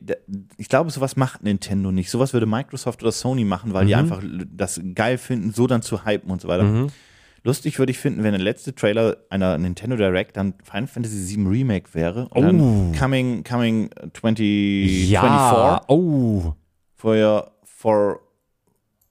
[0.58, 2.10] ich glaube, sowas macht Nintendo nicht.
[2.10, 4.00] Sowas würde Microsoft oder Sony machen, weil die Mhm.
[4.00, 6.88] einfach das geil finden, so dann zu hypen und so weiter.
[7.43, 11.47] Lustig würde ich finden, wenn der letzte Trailer einer Nintendo Direct dann Final Fantasy VII
[11.47, 12.28] Remake wäre.
[12.30, 16.54] Und dann coming, coming 2024 Ja, oh.
[16.95, 18.19] for, for,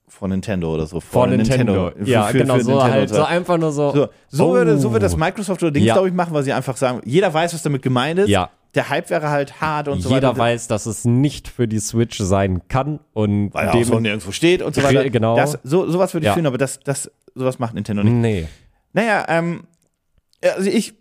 [0.07, 0.99] for Nintendo oder so.
[0.99, 1.91] Vor Nintendo.
[1.91, 3.91] Für- Ja, für- genau, für so Nintendo halt, so einfach nur so.
[3.93, 4.53] so, so, oh.
[4.53, 5.93] würde, so wird das Microsoft oder Dings, Ja.
[5.95, 8.29] glaube ich, machen, weil sie einfach sagen, jeder weiß, was damit gemeint ist.
[8.29, 8.49] Ja.
[8.73, 10.39] Der Hype wäre halt hart und so Jeder weiter.
[10.39, 14.03] weiß, dass es nicht für die Switch sein kann und weil er auch so dem
[14.03, 15.09] nirgendwo steht und so weiter.
[15.09, 15.35] Genau.
[15.35, 16.33] Das, so, sowas würde ich Ja.
[16.35, 18.13] fühlen, aber das, das, sowas macht Nintendo nicht.
[18.13, 18.47] Nee.
[18.93, 19.63] Naja, ähm,
[20.41, 20.93] also ich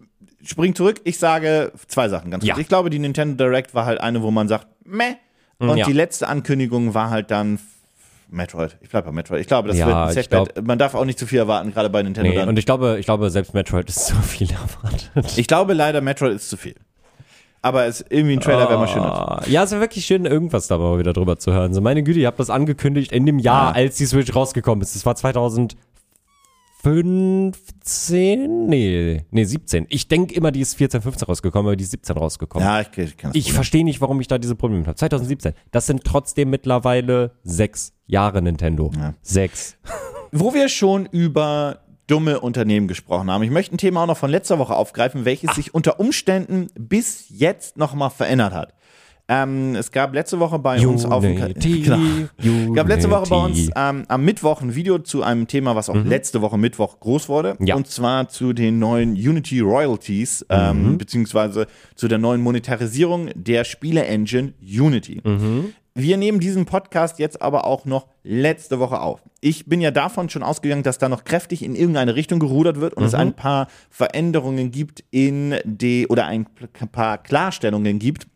[0.43, 2.55] spring zurück, ich sage zwei Sachen ganz Ja.
[2.55, 2.63] kurz.
[2.63, 5.15] Ich glaube, die Nintendo Direct war halt eine, wo man sagt, meh.
[5.61, 5.87] Und Ja.
[5.87, 7.59] die letzte Ankündigung war halt dann
[8.31, 8.77] Metroid.
[8.81, 9.41] Ich bleibe bei Metroid.
[9.41, 10.67] Ich glaube, das Ja, wird ein Setback.
[10.67, 12.37] Man darf auch nicht zu viel erwarten, gerade bei Nintendo nee.
[12.37, 12.49] dann.
[12.49, 15.37] Und ich glaube, ich glaube, selbst Metroid ist zu viel erwartet.
[15.37, 16.75] Ich glaube leider, Metroid ist zu viel.
[17.63, 19.13] Aber es irgendwie ein Trailer wäre mal schöner.
[19.43, 21.75] Ah, Ja, es wäre wirklich schön, irgendwas da mal wieder drüber zu hören.
[21.75, 23.75] So, meine Güte, ihr habt das angekündigt in dem Jahr, Ja.
[23.75, 24.95] als die Switch rausgekommen ist.
[24.95, 25.15] Das war
[26.83, 28.67] 2015?
[28.67, 29.87] Nee, nee, 17.
[29.91, 32.67] Ich denke immer, die ist 14, 15 rausgekommen, aber die ist 17 rausgekommen.
[32.67, 34.97] Ja, ich, ich kann Ich verstehe nicht, warum ich da diese Probleme habe.
[34.97, 35.53] 2017.
[35.71, 38.91] Das sind trotzdem mittlerweile sechs Jahre Nintendo.
[38.97, 39.15] Ja.
[39.23, 39.77] Sechs.
[40.33, 43.43] Wo wir schon über dumme Unternehmen gesprochen haben.
[43.45, 47.27] Ich möchte ein Thema auch noch von letzter Woche aufgreifen, welches sich unter Umständen bis
[47.29, 48.75] jetzt noch mal verändert hat.
[49.31, 51.99] Ähm, es gab letzte Woche bei uns auf dem genau.
[52.37, 55.89] Es gab letzte Woche bei uns ähm, am Mittwoch ein Video zu einem Thema, was
[55.89, 57.57] auch letzte Woche Mittwoch groß wurde.
[57.61, 57.77] Ja.
[57.77, 64.55] Und zwar zu den neuen Unity Royalties, ähm, beziehungsweise zu der neuen Monetarisierung der Spiele-Engine
[64.61, 65.23] Unity.
[65.95, 69.23] Wir nehmen diesen Podcast jetzt aber auch noch letzte Woche auf.
[69.41, 72.95] Ich bin ja davon schon ausgegangen, dass da noch kräftig in irgendeine Richtung gerudert wird
[72.95, 76.47] und es ein paar Veränderungen gibt in die oder ein
[76.91, 78.27] paar Klarstellungen gibt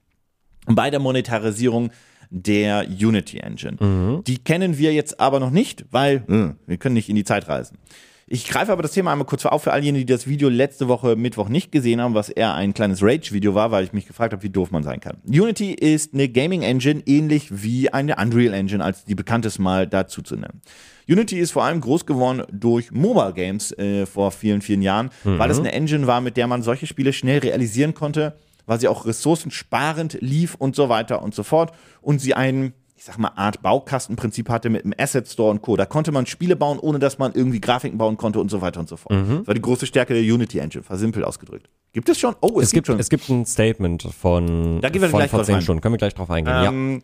[0.67, 1.91] bei der Monetarisierung
[2.31, 4.23] der Unity Engine.
[4.27, 7.49] Die kennen wir jetzt aber noch nicht, weil äh, wir können nicht in die Zeit
[7.49, 7.79] reisen.
[8.27, 10.89] Ich greife aber das Thema einmal kurz auf für all jene, die das Video letzte
[10.89, 14.33] Woche Mittwoch nicht gesehen haben, was eher ein kleines Rage-Video war, weil ich mich gefragt
[14.33, 15.19] habe, wie doof man sein kann.
[15.27, 20.37] Unity ist eine Gaming-Engine, ähnlich wie eine Unreal Engine, als die bekannteste mal dazu zu
[20.37, 20.63] nennen.
[21.07, 25.51] Unity ist vor allem groß geworden durch Mobile Games äh, vor vielen, vielen Jahren, weil
[25.51, 29.07] es eine Engine war, mit der man solche Spiele schnell realisieren konnte, weil sie auch
[29.07, 33.63] ressourcensparend lief und so weiter und so fort und sie einen, ich sag mal, Art
[33.63, 35.77] Baukastenprinzip hatte mit dem Asset Store und Co.
[35.77, 38.81] Da konnte man Spiele bauen, ohne dass man irgendwie Grafiken bauen konnte und so weiter
[38.81, 39.15] und so fort.
[39.15, 39.39] Mhm.
[39.39, 41.69] Das war die große Stärke der Unity Engine, versimpelt ausgedrückt.
[41.93, 42.35] Gibt es schon?
[42.41, 42.99] Oh, Es gibt, schon.
[42.99, 45.63] es gibt ein Statement von, Da gehen wir von gleich zehn ein.
[45.63, 45.81] Stunden.
[45.81, 46.55] Können wir gleich drauf eingehen.
[46.55, 46.69] ja.
[46.69, 47.03] Ähm,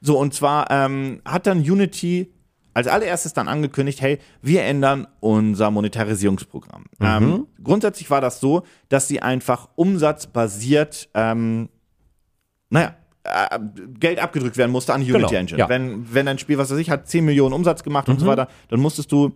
[0.00, 2.30] so, und zwar ähm, hat dann Unity
[2.74, 6.84] als allererstes dann angekündigt, hey, wir ändern unser Monetarisierungsprogramm.
[6.98, 7.06] Mhm.
[7.06, 11.68] Ähm, grundsätzlich war das so, dass sie einfach umsatzbasiert, ähm,
[12.70, 13.58] naja, äh,
[13.98, 15.58] Geld abgedrückt werden musste an die Unity Genau, Engine.
[15.58, 15.68] ja.
[15.68, 18.48] Wenn, wenn ein Spiel, was weiß ich, hat 10 Millionen Umsatz gemacht und so weiter,
[18.68, 19.32] dann musstest du,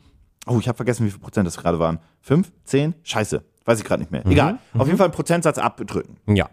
[0.47, 1.99] oh, ich habe vergessen, wie viel Prozent das gerade waren.
[2.23, 2.95] 5, 10?
[3.03, 4.27] Scheiße, weiß ich gerade nicht mehr.
[4.27, 4.59] Egal.
[4.77, 6.17] Auf jeden Fall einen Prozentsatz abdrücken.
[6.27, 6.49] ja.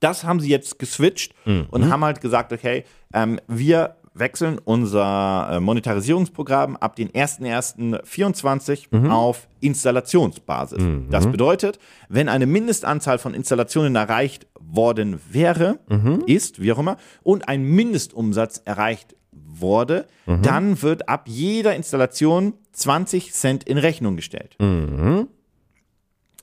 [0.00, 1.66] Das haben sie jetzt geswitcht Mhm.
[1.72, 9.10] und haben halt gesagt, okay, ähm, wir wechseln unser äh, Monetarisierungsprogramm ab den 1.1.24 Mhm.
[9.10, 10.82] auf Installationsbasis.
[11.10, 11.78] Das bedeutet,
[12.08, 16.22] wenn eine Mindestanzahl von Installationen erreicht worden wäre, Mhm.
[16.26, 20.42] ist, wie auch immer, und ein Mindestumsatz erreicht wurde, Mhm.
[20.42, 24.56] dann wird ab jeder Installation 20 Cent in Rechnung gestellt.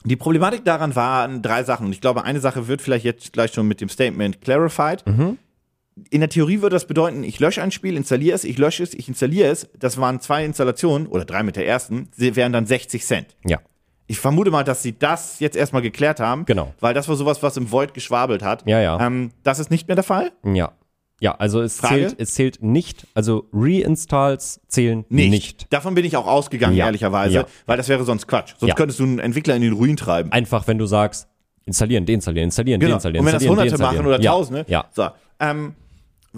[0.04, 1.86] Die Problematik daran waren drei Sachen.
[1.86, 5.02] Und ich glaube, eine Sache wird vielleicht jetzt gleich schon mit dem Statement clarified.
[6.10, 8.92] In der Theorie würde das bedeuten, ich lösche ein Spiel, installiere es, ich lösche es,
[8.92, 9.68] ich installiere es.
[9.78, 12.08] Das waren zwei Installationen oder drei mit der ersten.
[12.12, 13.34] Sie wären dann 60 Cent.
[13.46, 13.60] Ja.
[14.06, 16.44] Ich vermute mal, dass sie das jetzt erstmal geklärt haben.
[16.44, 16.74] Genau.
[16.80, 18.62] Weil das war sowas, was im Void geschwabelt hat.
[18.68, 19.04] Ja, ja.
[19.04, 20.32] Ähm, das ist nicht mehr der Fall?
[20.44, 20.72] Ja.
[21.18, 21.94] Ja, also es Frage?
[22.08, 25.66] zählt, es zählt nicht, also Reinstalls zählen nicht.
[25.72, 26.84] Davon bin ich auch ausgegangen, Ja.
[26.86, 27.46] ehrlicherweise, Ja.
[27.64, 28.52] weil das wäre sonst Quatsch.
[28.58, 28.74] Sonst Ja.
[28.74, 30.30] könntest du einen Entwickler in den Ruin treiben.
[30.30, 31.26] Einfach, wenn du sagst,
[31.64, 32.92] installieren, deinstallieren, installieren, Genau.
[32.92, 34.20] deinstallieren, Und wenn das Hunderte machen oder.
[34.20, 34.66] Tausende.
[34.68, 34.84] Ja.
[34.92, 35.08] So,
[35.40, 35.74] ähm,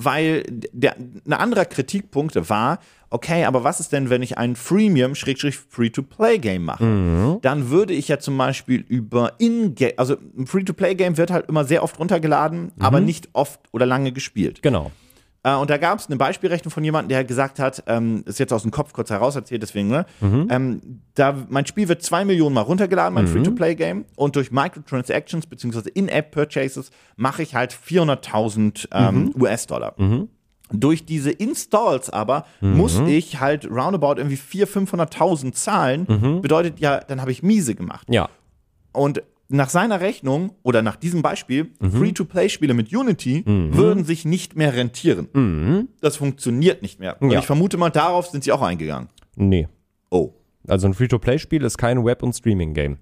[0.05, 2.79] weil der, ein anderer Kritikpunkt war,
[3.11, 6.85] okay, aber was ist denn, wenn ich ein Freemium-Free-to-Play-Game mache?
[6.85, 7.39] Mhm.
[7.43, 11.83] Dann würde ich ja zum Beispiel über In-Game, also ein Free-to-Play-Game wird halt immer sehr
[11.83, 14.63] oft runtergeladen, aber nicht oft oder lange gespielt.
[14.63, 14.93] Genau.
[15.43, 18.53] Äh, und da gab es eine Beispielrechnung von jemandem, der gesagt hat, ähm, ist jetzt
[18.53, 20.07] aus dem Kopf kurz heraus erzählt, deswegen, ne?
[20.51, 25.91] Ähm, da, mein Spiel wird zwei Millionen Mal runtergeladen, mein Free-to-Play-Game, und durch Microtransactions bzw.
[25.91, 29.95] In-App-Purchases mache ich halt 400.000 ähm, US-Dollar.
[30.71, 36.41] Durch diese Installs aber muss ich halt roundabout irgendwie 400.000, 500.000 zahlen.
[36.43, 38.07] Bedeutet ja, dann habe ich miese gemacht.
[38.11, 38.29] Ja.
[38.93, 44.75] Und nach seiner Rechnung oder nach diesem Beispiel, Free-to-Play-Spiele mit Unity würden sich nicht mehr
[44.75, 45.89] rentieren.
[46.01, 47.21] Das funktioniert nicht mehr.
[47.21, 47.39] Und Ja.
[47.41, 49.09] ich vermute mal, darauf sind sie auch eingegangen.
[49.37, 49.69] Nee.
[50.11, 50.33] Oh.
[50.67, 52.99] Also ein Free-to-Play-Spiel ist kein Web- und Streaming-Game.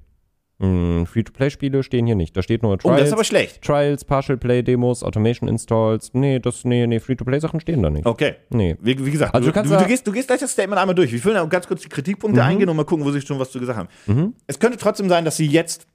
[0.59, 2.35] Mm, Free-to-Play-Spiele stehen hier nicht.
[2.37, 3.61] Da steht nur Oh, Trials, das ist aber schlecht.
[3.63, 6.11] Trials, Partial Play Demos, Automation Installs.
[6.15, 8.07] Nee, das, nee, nee, Free-to-Play-Sachen stehen da nicht.
[8.07, 8.37] Okay.
[8.51, 8.77] Nee.
[8.81, 10.95] Wie, wie gesagt, Also du, du kannst du, gehst, du gehst gleich das Statement einmal
[10.95, 11.13] durch.
[11.13, 12.47] Wir auch ganz kurz die Kritikpunkte Mhm.
[12.47, 14.35] eingehen und mal gucken, wo sie schon was zu gesagt haben.
[14.47, 15.87] Es könnte trotzdem sein, dass sie jetzt,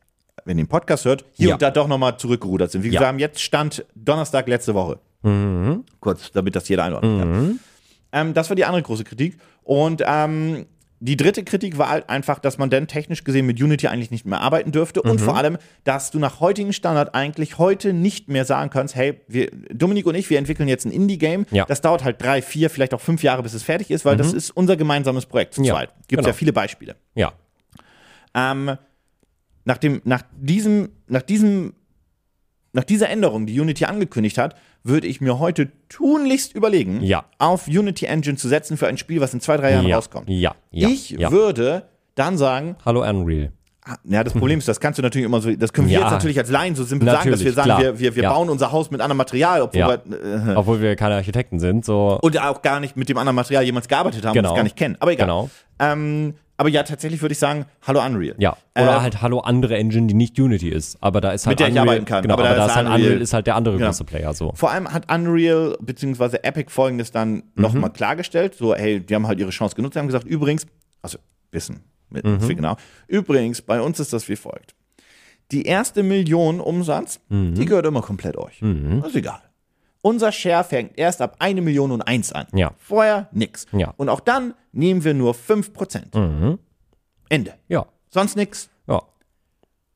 [0.45, 1.53] wenn ihr den Podcast hört, hier Ja.
[1.55, 2.83] und da doch nochmal zurückgerudert sind.
[2.83, 3.25] Wie gesagt, Ja.
[3.27, 4.99] jetzt Stand Donnerstag letzte Woche.
[5.99, 7.59] Kurz, damit das jeder einordnen kann.
[8.11, 9.37] Ähm, das war die andere große Kritik.
[9.63, 10.65] Und ähm,
[10.99, 14.25] die dritte Kritik war halt einfach, dass man dann technisch gesehen mit Unity eigentlich nicht
[14.25, 18.45] mehr arbeiten dürfte und vor allem, dass du nach heutigem Standard eigentlich heute nicht mehr
[18.45, 21.45] sagen kannst, hey, wir, Dominik und ich, wir entwickeln jetzt ein Indie-Game.
[21.49, 21.65] Ja.
[21.65, 24.31] Das dauert halt drei, vier, vielleicht auch fünf Jahre, bis es fertig ist, weil das
[24.31, 25.89] ist unser gemeinsames Projekt zu zweit.
[26.07, 26.27] Gibt genau.
[26.27, 26.95] ja viele Beispiele.
[27.15, 27.33] Ja.
[28.35, 28.77] Ähm,
[29.65, 31.73] nach, dem, nach, diesem, nach, diesem,
[32.73, 37.25] nach dieser Änderung, die Unity angekündigt hat, würde ich mir heute tunlichst überlegen, Ja.
[37.37, 39.95] auf Unity Engine zu setzen für ein Spiel, was in zwei, drei Jahren ja.
[39.97, 40.29] rauskommt.
[40.29, 40.55] Ja.
[40.71, 40.87] ja.
[40.89, 41.83] ich würde
[42.15, 43.51] dann sagen, Hallo Unreal.
[43.85, 46.09] ah, ja, das Problem ist, das kannst du natürlich immer so, das können wir jetzt
[46.11, 47.79] natürlich als Laien so simpel sagen, dass wir sagen, klar.
[47.81, 51.15] wir, wir, wir bauen unser Haus mit anderem Material, obwohl wir, äh, Obwohl wir keine
[51.15, 52.17] Architekten sind, so.
[52.21, 54.49] und auch gar nicht mit dem anderen Material jemals gearbeitet haben und Genau.
[54.49, 54.97] es gar nicht kennen.
[54.99, 55.27] Aber egal.
[55.27, 55.49] Genau.
[55.79, 58.35] Ähm, aber ja, tatsächlich würde ich sagen, hallo Unreal.
[58.37, 58.55] Ja.
[58.77, 60.97] Oder Äh, halt Hallo andere Engine, die nicht Unity ist.
[61.01, 62.21] Aber da ist halt Mit der ich Unreal, arbeiten kann.
[62.21, 63.87] Genau, Aber aber, da ist halt Unreal- Unreal ist halt der andere Genau.
[63.87, 64.53] große Player so.
[64.55, 66.37] Vor allem hat Unreal bzw.
[66.43, 67.41] Epic folgendes dann Mhm.
[67.55, 68.55] nochmal klargestellt.
[68.55, 69.95] So, hey, die haben halt ihre Chance genutzt.
[69.95, 70.65] Die haben gesagt, übrigens,
[71.01, 71.17] also
[71.51, 72.47] wissen, mit, Mhm.
[72.47, 72.77] genau.
[73.07, 74.73] Übrigens, bei uns ist das wie folgt.
[75.51, 77.55] Die erste Million Umsatz, Mhm.
[77.55, 78.59] die gehört immer komplett euch.
[78.61, 79.41] Das ist egal.
[80.01, 82.47] Unser Share fängt erst ab eine Million und eins an.
[82.53, 82.71] Ja.
[82.77, 83.65] Vorher nix.
[83.71, 83.87] Ja.
[83.87, 83.93] Mhm.
[83.97, 86.57] Und auch dann nehmen wir nur 5%.
[87.29, 87.53] Ende.
[87.67, 87.85] Ja.
[88.09, 88.69] Sonst nix.
[88.87, 89.01] Ja.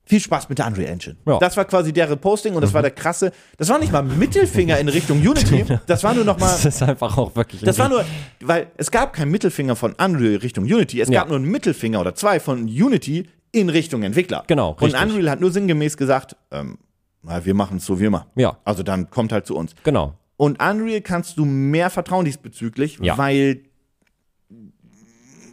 [0.07, 1.15] Viel Spaß mit der Unreal Engine.
[1.25, 1.35] Ja.
[1.35, 1.39] Mhm.
[1.39, 3.31] Das war quasi deren Posting und das war der krasse.
[3.57, 5.65] Das war nicht mal Mittelfinger in Richtung Unity.
[5.87, 6.45] Das war nur noch mal.
[6.47, 7.61] Das ist einfach auch wirklich.
[7.61, 8.05] Das war nur,
[8.41, 11.01] weil es gab keinen Mittelfinger von Unreal Richtung Unity.
[11.01, 11.21] Es Ja.
[11.21, 14.43] gab nur einen Mittelfinger oder zwei von Unity in Richtung Entwickler.
[14.47, 15.01] Genau, Und richtig.
[15.01, 16.77] Unreal hat nur sinngemäß gesagt, ähm,
[17.25, 18.27] na, wir machen es so wie immer.
[18.35, 18.57] Ja.
[18.63, 19.73] Also dann kommt halt zu uns.
[19.83, 20.13] Genau.
[20.38, 23.17] Und Unreal kannst du mehr vertrauen diesbezüglich, Ja.
[23.17, 23.63] weil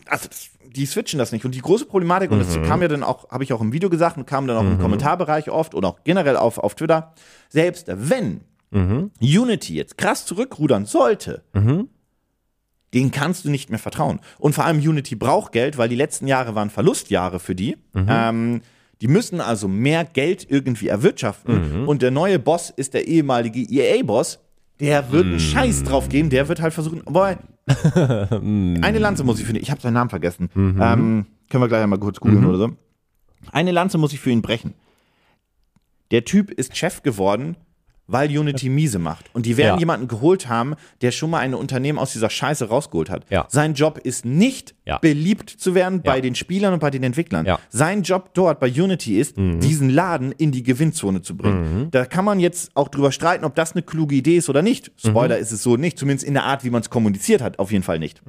[0.06, 0.28] also
[0.74, 1.44] die switchen das nicht.
[1.44, 2.42] Und die große Problematik, und Mhm.
[2.42, 4.62] das kam ja dann auch, habe ich auch im Video gesagt und kam dann auch
[4.70, 7.14] im Kommentarbereich oft und auch generell auf, auf Twitter,
[7.48, 8.40] selbst wenn
[9.20, 11.42] Unity jetzt krass zurückrudern sollte,
[12.94, 14.20] den kannst du nicht mehr vertrauen.
[14.38, 17.76] Und vor allem Unity braucht Geld, weil die letzten Jahre waren Verlustjahre für die.
[17.94, 18.62] Ähm,
[19.02, 21.86] die müssen also mehr Geld irgendwie erwirtschaften.
[21.86, 24.38] Und der neue Boss ist der ehemalige EA-Boss.
[24.78, 26.30] Der wird einen Scheiß drauf geben.
[26.30, 27.02] Der wird halt versuchen.
[27.04, 27.36] Boah,
[28.30, 29.60] eine Lanze muss ich für ihn.
[29.60, 30.48] Ich habe seinen Namen vergessen.
[30.54, 32.72] Ähm, können wir gleich mal kurz googeln oder so.
[33.50, 34.74] Eine Lanze muss ich für ihn brechen.
[36.12, 37.56] Der Typ ist Chef geworden,
[38.12, 39.24] weil Unity miese macht.
[39.32, 39.78] Und die werden Ja.
[39.78, 43.24] jemanden geholt haben, der schon mal ein Unternehmen aus dieser Scheiße rausgeholt hat.
[43.30, 43.46] Ja.
[43.48, 44.98] Sein Job ist nicht, Ja.
[44.98, 47.46] beliebt zu werden bei den Spielern und bei den Entwicklern.
[47.70, 51.88] Sein Job dort bei Unity ist, diesen Laden in die Gewinnzone zu bringen.
[51.90, 54.92] Da kann man jetzt auch drüber streiten, ob das eine kluge Idee ist oder nicht.
[54.96, 57.72] Spoiler ist es so nicht, zumindest in der Art, wie man es kommuniziert hat, auf
[57.72, 58.22] jeden Fall nicht.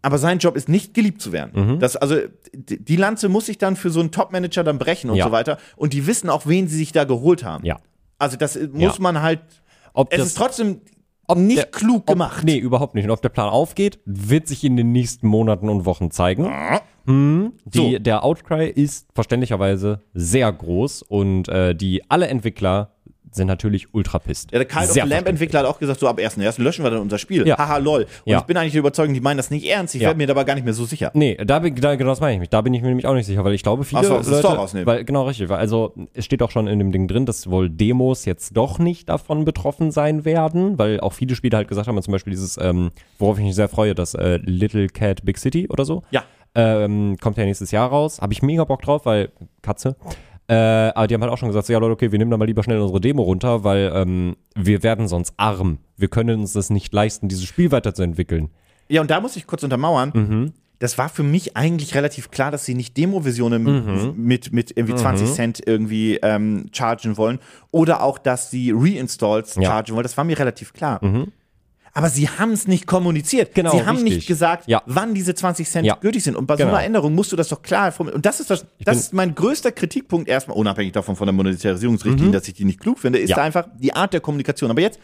[0.00, 1.80] Aber sein Job ist nicht geliebt zu werden.
[1.80, 2.16] Das, also,
[2.54, 5.26] die Lanze muss sich dann für so einen Top-Manager dann brechen und Ja.
[5.26, 5.58] so weiter.
[5.76, 7.64] Und die wissen auch, wen sie sich da geholt haben.
[7.66, 7.78] Ja.
[8.18, 9.40] Also, das muss man halt.
[9.94, 10.80] Ob Es ist trotzdem
[11.36, 12.44] nicht der- klug ob, gemacht.
[12.44, 13.04] Nee, überhaupt nicht.
[13.04, 16.50] Und ob der Plan aufgeht, wird sich in den nächsten Monaten und Wochen zeigen.
[17.04, 17.98] Hm, die, So.
[17.98, 22.92] Der Outcry ist verständlicherweise sehr groß und äh, die alle Entwickler
[23.32, 24.50] sind natürlich ultra pisst.
[24.52, 25.32] Ja, der Call of the Sehr Lamp verständlich.
[25.42, 26.60] Entwickler hat auch gesagt, so ab 1.1.
[26.62, 27.46] löschen wir dann unser Spiel.
[27.46, 27.58] Ja.
[27.58, 28.02] Haha, lol.
[28.02, 28.38] Und Ja.
[28.38, 29.94] ich bin eigentlich der Überzeugung, die meinen das nicht ernst.
[29.94, 30.08] Ich Ja.
[30.08, 31.10] werde mir dabei gar nicht mehr so sicher.
[31.14, 32.48] Nee, da, bin- da, genau das meine ich mich.
[32.50, 34.38] Da bin ich mir nämlich auch nicht sicher, weil ich glaube, viele Ach so, Leute,
[34.38, 34.86] Store rausnehmen.
[34.86, 37.68] weil genau richtig, weil also es steht auch schon in dem Ding drin, dass wohl
[37.70, 42.00] Demos jetzt doch nicht davon betroffen sein werden, weil auch viele Spiele halt gesagt haben,
[42.02, 45.66] zum Beispiel dieses, ähm, worauf ich mich sehr freue, das äh, Little Cat Big City
[45.68, 46.22] oder so, Ja.
[46.54, 49.30] ähm, kommt ja nächstes Jahr raus, habe ich mega Bock drauf, weil
[49.62, 49.96] Katze.
[50.48, 52.36] Äh, aber die haben halt auch schon gesagt, so, ja Leute, okay, wir nehmen da
[52.38, 55.78] mal lieber schnell unsere Demo runter, weil ähm, wir werden sonst arm.
[55.96, 58.48] Wir können uns das nicht leisten, dieses Spiel weiterzuentwickeln.
[58.88, 60.12] Ja, und da muss ich kurz untermauern.
[60.14, 60.52] Mhm.
[60.78, 64.14] Das war für mich eigentlich relativ klar, dass sie nicht Demo-Versionen Mhm.
[64.16, 67.40] mit, mit irgendwie 20 Cent irgendwie ähm, chargen wollen
[67.72, 69.60] oder auch, dass sie Reinstalls Ja.
[69.60, 69.64] Mhm.
[69.66, 70.04] chargen wollen.
[70.04, 71.00] Das war mir relativ klar.
[71.98, 73.54] Aber sie haben es nicht kommuniziert.
[73.54, 74.14] Genau, sie haben richtig.
[74.14, 74.82] nicht gesagt, Ja.
[74.86, 75.96] wann diese 20 Cent Ja.
[76.00, 76.36] gültig sind.
[76.36, 76.70] Und bei Genau.
[76.70, 78.16] so einer Änderung musst du das doch klar formulieren.
[78.18, 82.32] Und das ist das, das ist mein größter Kritikpunkt erstmal, unabhängig davon von der Monetarisierungsrichtlinie,
[82.32, 83.36] dass ich die nicht klug finde, ist Mhm.
[83.36, 83.42] Ja.
[83.42, 84.70] einfach die Art der Kommunikation.
[84.70, 84.98] Aber jetzt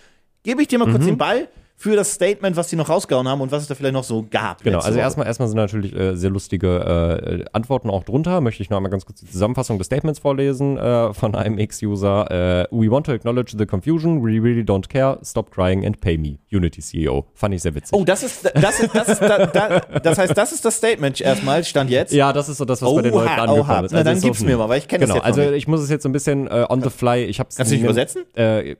[0.44, 0.92] gebe ich dir mal Mhm.
[0.92, 3.74] kurz den Ball für das Statement, was sie noch rausgehauen haben und was es da
[3.74, 4.62] vielleicht noch so gab.
[4.62, 5.00] Genau, also Woche.
[5.00, 8.40] erstmal, erstmal sind natürlich äh, sehr lustige äh, Antworten auch drunter.
[8.40, 12.30] Möchte ich noch einmal ganz kurz die Zusammenfassung des Statements vorlesen äh, von einem X-User.
[12.30, 14.22] Äh, We want to acknowledge the confusion.
[14.24, 15.18] We really don't care.
[15.22, 16.38] Stop crying and pay me.
[16.50, 17.26] Unity CEO.
[17.34, 17.92] Fand ich sehr witzig.
[17.92, 21.20] Oh, das ist, das ist, das ist, da, da, das heißt, das ist das Statement
[21.20, 22.12] erstmal, stand jetzt.
[22.12, 23.80] Ja, das ist so das, was bei den Oha, Leuten angekommen oha.
[23.80, 23.92] ist.
[23.92, 25.50] Na, dann es ist gib's mir mal, weil ich kenn das genau, jetzt noch also
[25.50, 25.58] nicht.
[25.58, 27.24] ich muss es jetzt so ein bisschen äh, on the fly.
[27.24, 28.24] Ich hab's Kannst du nicht übersetzen?
[28.34, 28.76] Äh,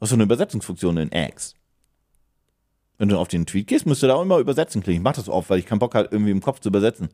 [0.00, 1.54] Hast du eine Übersetzungsfunktion in X?
[3.02, 5.00] Wenn du auf den Tweet gehst, musst du da immer übersetzen klicken.
[5.00, 7.08] Ich mach das oft, weil ich keinen Bock habe, irgendwie im Kopf zu übersetzen.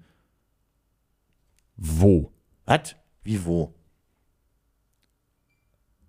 [1.78, 2.30] wo?
[2.66, 2.94] Was?
[3.22, 3.72] Wie wo?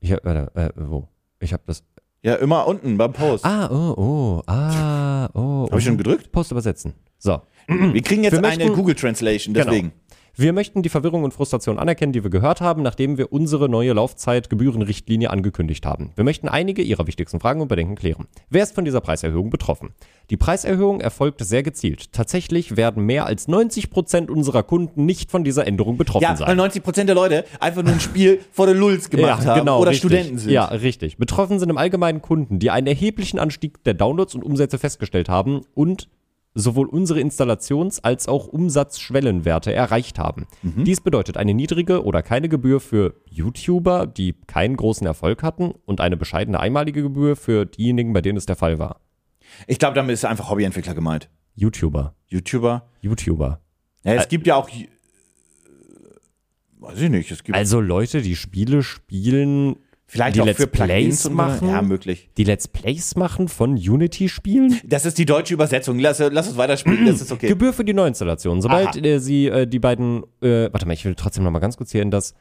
[0.01, 1.07] Ich hab, warte, äh, wo?
[1.39, 1.85] Ich hab das.
[2.23, 3.45] Ja, immer unten beim Post.
[3.45, 5.67] Ah, oh, oh, ah, oh.
[5.69, 6.29] Habe ich schon gedrückt?
[6.33, 6.93] Post übersetzen.
[7.17, 7.41] So.
[7.69, 9.93] Wir kriegen jetzt Wir eine möchten- Google Translation, deswegen.
[10.39, 13.91] Wir möchten die Verwirrung und Frustration anerkennen, die wir gehört haben, nachdem wir unsere neue
[13.91, 16.13] Laufzeitgebührenrichtlinie angekündigt haben.
[16.15, 18.25] Wir möchten einige Ihrer wichtigsten Fragen und Bedenken klären.
[18.49, 19.89] Wer ist von dieser Preiserhöhung betroffen?
[20.30, 22.13] Die Preiserhöhung erfolgt sehr gezielt.
[22.13, 26.56] Tatsächlich werden mehr als 90 Prozent unserer Kunden nicht von dieser Änderung betroffen Ja, weil
[26.56, 26.84] sein.
[26.84, 29.97] 90% der Leute einfach nur ein Spiel vor der Lulz gemacht haben oder genau, richtig.
[29.97, 30.52] Studenten sind.
[30.52, 31.17] Ja, richtig.
[31.17, 35.63] Betroffen sind im Allgemeinen Kunden, die einen erheblichen Anstieg der Downloads und Umsätze festgestellt haben
[35.75, 36.08] und
[36.53, 40.47] sowohl unsere Installations- als auch Umsatzschwellenwerte erreicht haben.
[40.62, 40.83] Mhm.
[40.83, 46.01] Dies bedeutet eine niedrige oder keine Gebühr für YouTuber, die keinen großen Erfolg hatten und
[46.01, 49.01] eine bescheidene einmalige Gebühr für diejenigen, bei denen es der Fall war.
[49.67, 51.29] Ich glaube, damit ist einfach Hobbyentwickler gemeint.
[51.55, 52.15] YouTuber.
[52.27, 52.89] YouTuber.
[53.01, 53.62] YouTuber.
[54.03, 54.69] Ja, es gibt ja auch.
[56.79, 57.31] Weiß ich nicht.
[57.31, 59.75] Es gibt Also Leute, die Spiele spielen,
[60.10, 61.69] vielleicht die auch Let's für Plugins Plays machen.
[61.69, 62.30] Ja, möglich.
[62.38, 64.82] die Let's Plays machen von Unity-Spielen.
[64.84, 66.00] Das ist die deutsche Übersetzung.
[66.00, 67.48] Lass, lass uns weiterspielen, das ist okay.
[67.48, 68.62] Gebühr für die Neuinstallation.
[68.62, 71.78] Sobald äh, Sie äh, die beiden, äh, warte mal, ich will trotzdem noch mal ganz
[71.78, 72.34] kurz hier in das,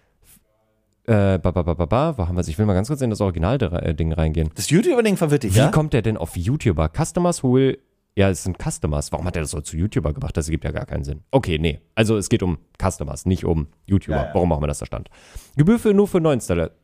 [1.07, 3.11] äh, ba, ba, ba, ba, ba, wo haben wir Ich will mal ganz kurz in
[3.11, 4.51] das Original-Ding reingehen.
[4.55, 5.71] Das YouTuber-Ding verwirrt dich, Wie ja?
[5.71, 6.91] kommt der denn auf YouTuber?
[6.95, 7.79] Customers who will,
[8.17, 9.13] ja, es sind Customers.
[9.13, 10.37] Warum hat er das so zu YouTuber gemacht?
[10.37, 11.21] Das ergibt ja gar keinen Sinn.
[11.31, 11.81] Okay, nee.
[11.95, 14.17] Also es geht um Customers, nicht um YouTuber.
[14.17, 14.35] Ja, ja.
[14.35, 15.09] Warum machen wir das da stand?
[15.57, 16.77] Gebühr für nur für Neuinstallation.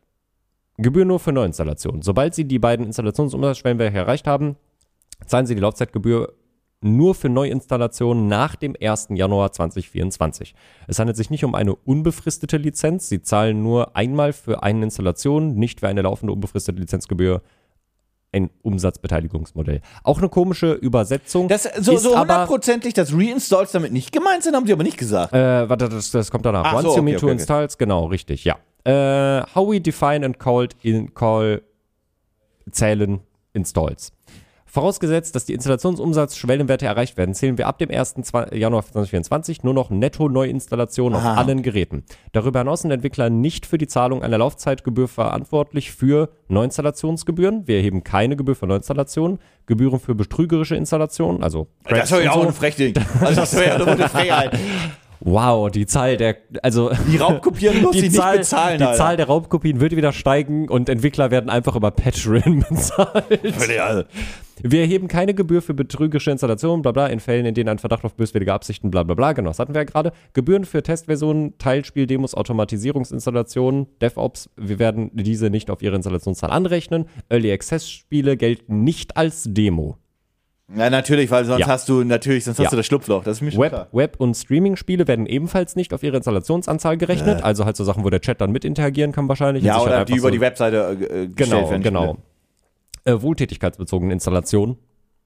[0.76, 2.02] Gebühr nur für Neuinstallation.
[2.02, 4.56] Sobald Sie die beiden Installations- und Umsatzschwellenwerte erreicht haben,
[5.26, 6.34] zahlen Sie die Laufzeitgebühr
[6.84, 9.08] nur für Neuinstallationen nach dem 1.
[9.14, 10.54] Januar 2024.
[10.86, 13.08] Es handelt sich nicht um eine unbefristete Lizenz.
[13.08, 17.40] Sie zahlen nur einmal für eine Installation, nicht für eine laufende unbefristete Lizenzgebühr.
[18.32, 19.80] Ein Umsatzbeteiligungsmodell.
[20.02, 21.46] Auch eine komische Übersetzung.
[21.48, 25.32] Das, so so hundertprozentig, dass Reinstalls damit nicht gemeint sind, haben sie aber nicht gesagt.
[25.32, 26.64] äh, warte, das, das kommt danach.
[26.64, 27.32] Ach so, Once you okay, meet to okay, okay.
[27.32, 28.56] installs, genau, richtig, ja.
[28.84, 31.62] Äh, how we define and call in call
[32.70, 33.20] zählen
[33.52, 34.12] Installs.
[34.66, 38.16] Vorausgesetzt, dass die Installationsumsatzschwellenwerte erreicht werden, zählen wir ab dem 1.
[38.24, 42.02] Zwa- Januar 2024 nur noch Netto-Neuinstallationen auf allen Geräten.
[42.32, 47.68] Darüber hinaus sind Entwickler nicht für die Zahlung einer Laufzeitgebühr verantwortlich für Neuinstallationsgebühren.
[47.68, 52.44] Wir erheben keine Gebühr für Neuinstallationen, Gebühren für betrügerische Installationen, also Das wäre ja auch
[52.44, 52.94] ein Frechding.
[53.20, 54.58] Also das wäre ja eine Frechheit.
[55.24, 58.98] Wow, die Zahl der, also Die Raubkopieren muss die ich Zahl, nicht bezahlen, die Alter.
[58.98, 64.06] Zahl der Raubkopien wird wieder steigen und Entwickler werden einfach über Patreon bezahlt.
[64.62, 68.04] Wir erheben keine Gebühr für betrügerische Installationen, bla bla, in Fällen, in denen ein Verdacht
[68.04, 70.12] auf böswillige Absichten, bla bla bla, genau, das hatten wir ja gerade.
[70.34, 77.06] Gebühren für Testversionen, Teilspieldemos, Automatisierungsinstallationen, DevOps, wir werden diese nicht auf ihre Installationszahl anrechnen.
[77.30, 79.96] Early Access Spiele gelten nicht als Demo.
[80.74, 81.66] Ja, natürlich, weil sonst Ja.
[81.66, 82.64] hast du natürlich, sonst Ja.
[82.64, 83.24] hast du das Schlupfloch.
[83.24, 83.88] Das ist mir schon klar.
[83.92, 88.04] Web, Web und Streaming-Spiele werden ebenfalls nicht auf ihre Installationsanzahl gerechnet, also halt so Sachen,
[88.04, 89.64] wo der Chat dann mit interagieren kann wahrscheinlich.
[89.64, 90.96] Ja, halt oder einfach die über so- die Webseite äh,
[91.28, 91.82] gestellt Genau, werden.
[91.82, 92.18] genau.
[93.02, 93.16] Spiele.
[93.18, 94.76] Äh, wohltätigkeitsbezogene Installationen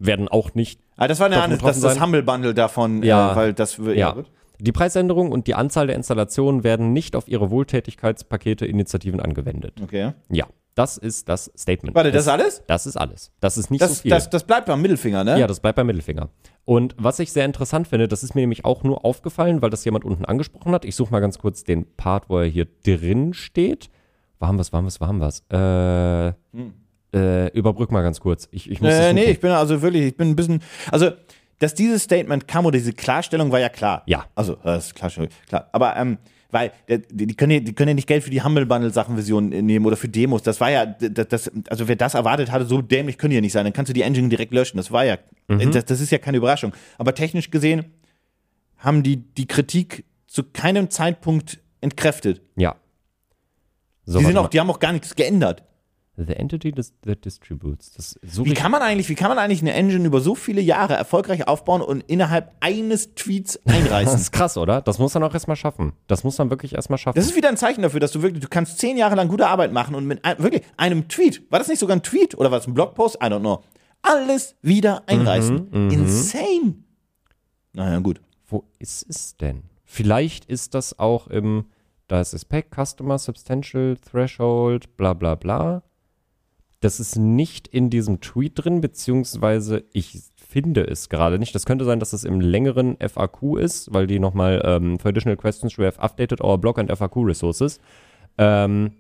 [0.01, 2.01] werden auch nicht Ah, das war eine andere, das das.
[2.01, 3.33] Humble Bundle davon, Ja.
[3.33, 4.13] äh, weil das wird- Ja.
[4.13, 4.27] gut.
[4.61, 9.75] Die Preisänderung und die Anzahl der Installationen werden nicht auf ihre Wohltätigkeitspakete Initiativen angewendet.
[9.81, 10.13] Okay.
[10.31, 10.47] Ja,
[10.79, 11.97] das ist das Statement.
[11.97, 12.63] Warte, das ist alles?
[12.69, 13.33] Das ist alles.
[13.41, 14.11] Das ist nicht Das, so viel.
[14.11, 15.39] das, das bleibt beim Mittelfinger, ne?
[15.39, 16.29] ja, das bleibt beim Mittelfinger.
[16.65, 19.85] Und was ich sehr interessant finde, das ist mir nämlich auch nur aufgefallen, weil das
[19.85, 20.85] jemand unten angesprochen hat.
[20.85, 23.91] Ich suche mal ganz kurz den Part, wo er hier drin steht.
[24.39, 25.43] Wo haben wir's, wo haben wir's, wo haben wir's?
[25.53, 26.29] Äh,
[27.13, 28.49] äh, überbrück mal ganz kurz.
[28.53, 29.01] Ich, ich muss Hm.
[29.01, 30.63] Äh, nee, ich bin also wirklich, ich bin ein bisschen,
[30.93, 31.11] also,
[31.59, 34.03] dass dieses Statement kam oder diese Klarstellung war ja klar.
[34.07, 34.27] Ja.
[34.37, 35.11] Also, das ist klar,
[35.49, 35.69] klar.
[35.73, 36.19] Aber, ähm,
[36.51, 39.49] weil, der- die, können ja, die können ja nicht Geld für die Humble Bundle Sachenversion
[39.51, 40.43] nehmen oder für Demos.
[40.43, 43.53] Das war ja, das, also wer das erwartet hatte, so dämlich können die ja nicht
[43.53, 43.65] sein.
[43.65, 44.77] Dann kannst du die Engine direkt löschen.
[44.79, 45.73] Das war ja, Mhm.
[45.73, 46.73] das, das ist ja keine Überraschung.
[46.99, 47.87] Aber technisch gesehen
[48.79, 52.43] haben die die Kritik zu keinem Zeitpunkt entkräftet.
[52.57, 52.77] Ja.
[54.05, 55.63] So, Die, sind auch, die haben auch gar nichts geändert.
[56.21, 57.93] The entity that distributes.
[57.93, 60.61] Das suche Wie kann man eigentlich, wie kann man eigentlich eine Engine über so viele
[60.61, 64.17] Jahre erfolgreich aufbauen und innerhalb eines Tweets Das einreißen?
[64.17, 64.81] ist krass, oder?
[64.81, 65.93] Das muss man auch erstmal schaffen.
[66.09, 67.15] Das muss man wirklich erstmal schaffen.
[67.17, 69.47] Das ist wieder ein Zeichen dafür, dass du wirklich, du kannst zehn Jahre lang gute
[69.47, 72.51] Arbeit machen und mit ein, wirklich einem Tweet, war das nicht sogar ein Tweet oder
[72.51, 73.17] war es ein Blogpost?
[73.23, 73.63] I don't know.
[74.03, 75.69] Alles wieder einreißen.
[75.71, 76.75] Mhm, Insane.
[77.75, 78.21] Naja, gut.
[78.49, 79.63] Wo ist es denn?
[79.85, 81.67] Vielleicht ist das auch im,
[82.09, 85.83] da ist es Spec, Customer, Substantial, Threshold, bla bla bla.
[86.81, 91.55] Das ist nicht in diesem Tweet drin, beziehungsweise ich finde es gerade nicht.
[91.55, 95.37] Das könnte sein, dass es im längeren FAQ ist, weil die nochmal ähm, for additional
[95.37, 97.81] questions we have updated our blog and FAQ resources.
[98.39, 98.93] Ähm,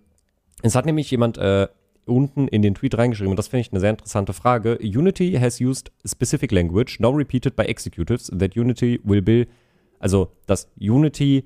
[0.62, 1.68] es hat nämlich jemand äh,
[2.04, 4.78] unten in den Tweet reingeschrieben, und das finde ich eine sehr interessante Frage.
[4.82, 9.46] Unity has used specific language, now repeated by executives, that Unity will be,
[10.00, 11.44] also dass Unity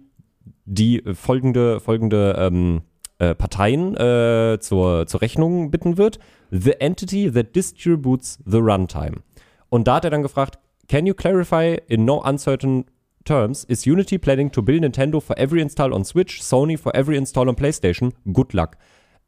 [0.64, 2.82] die folgende, folgende ähm,
[3.22, 6.18] äh, Parteien äh, zur, zur Rechnung bitten wird.
[6.50, 9.22] The entity that distributes the runtime.
[9.68, 10.58] Und da hat er dann gefragt,
[10.88, 12.85] can you clarify in no uncertain
[13.24, 17.16] terms, is Unity planning to bill Nintendo for every install on Switch, Sony for every
[17.16, 18.12] install on PlayStation?
[18.32, 18.76] Good luck.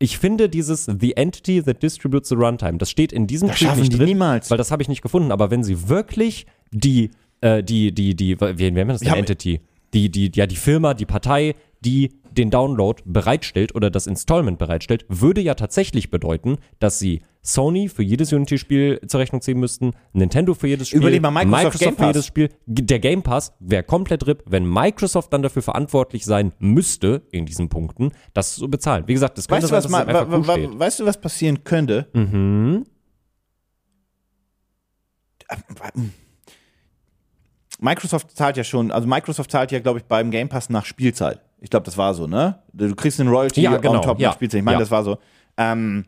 [0.00, 3.76] Ich finde dieses The Entity that distributes the runtime, das steht in diesem Das Tweet
[3.76, 4.50] nicht die drin, niemals.
[4.50, 5.30] weil das habe ich nicht gefunden.
[5.30, 7.10] Aber wenn sie wirklich die,
[7.42, 9.02] äh, die, die, die, wie, wie nennt man das?
[9.02, 9.60] Ja, Entity?
[9.94, 15.06] Die, die, ja, die Firma, die Partei, die den Download bereitstellt oder das Installment bereitstellt,
[15.08, 20.54] würde ja tatsächlich bedeuten, dass sie Sony für jedes Unity-Spiel zur Rechnung ziehen müssten, Nintendo
[20.54, 22.48] für jedes Spiel, Überleg mal Microsoft Game für jedes Spiel.
[22.66, 27.68] Der Game Pass wäre komplett RIP, wenn Microsoft dann dafür verantwortlich sein müsste, in diesen
[27.68, 29.04] Punkten, das zu bezahlen.
[29.06, 31.64] Wie gesagt, das könnte Weißt du, was, sein, dass im wa, weißt du, was passieren
[31.64, 32.08] könnte?
[32.14, 32.86] Mhm.
[37.80, 41.40] Microsoft zahlt ja schon, also Microsoft zahlt ja, glaube ich, beim Game Pass nach Spielzeit.
[41.60, 42.58] Ich glaube, das war so, ne?
[42.72, 44.58] Du kriegst einen Royalty Ja, genau, on top ja, nach Spielzeit.
[44.58, 44.80] Ich meine, ja.
[44.80, 45.18] das war so.
[45.56, 46.04] Ähm,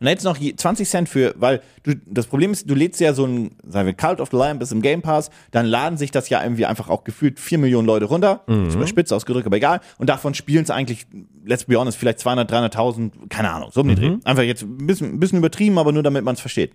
[0.00, 3.12] und jetzt noch je- 20 Cent für, weil du, das Problem ist, du lädst ja
[3.14, 6.12] so ein, sagen wir, Cult of the Lamb ist im Game Pass, dann laden sich
[6.12, 8.42] das ja irgendwie einfach auch gefühlt 4 Millionen Leute runter.
[8.46, 8.68] Mhm.
[8.68, 9.80] Ist überspitzt ausgedrückt, aber egal.
[9.98, 11.06] Und davon spielen es eigentlich,
[11.44, 14.20] let's be honest, vielleicht 200, 300.000, keine Ahnung, so um den Mhm.
[14.20, 14.30] Dreh.
[14.30, 16.74] Einfach jetzt ein bisschen, ein bisschen übertrieben, aber nur damit man es versteht.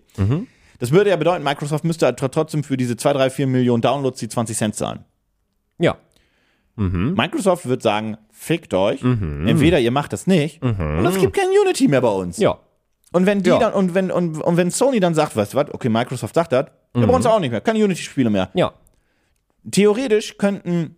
[0.83, 3.81] Das würde ja bedeuten, Microsoft müsste halt tr- trotzdem für diese 2, 3, 4 Millionen
[3.81, 5.05] Downloads die 20 Cent zahlen.
[5.79, 5.95] Ja.
[6.75, 11.87] Microsoft wird sagen, fickt euch, entweder ihr macht das nicht und es gibt kein Unity
[11.87, 12.37] mehr bei uns.
[12.37, 12.59] Ja.
[13.13, 13.59] Und wenn die Ja.
[13.59, 16.51] dann, und wenn, und, und wenn Sony dann sagt, weißt du was, okay, Microsoft sagt
[16.51, 16.65] das,
[16.97, 18.49] ja, bei uns auch nicht mehr, keine Unity-Spiele mehr.
[18.53, 18.73] Ja.
[19.71, 20.97] Theoretisch könnten,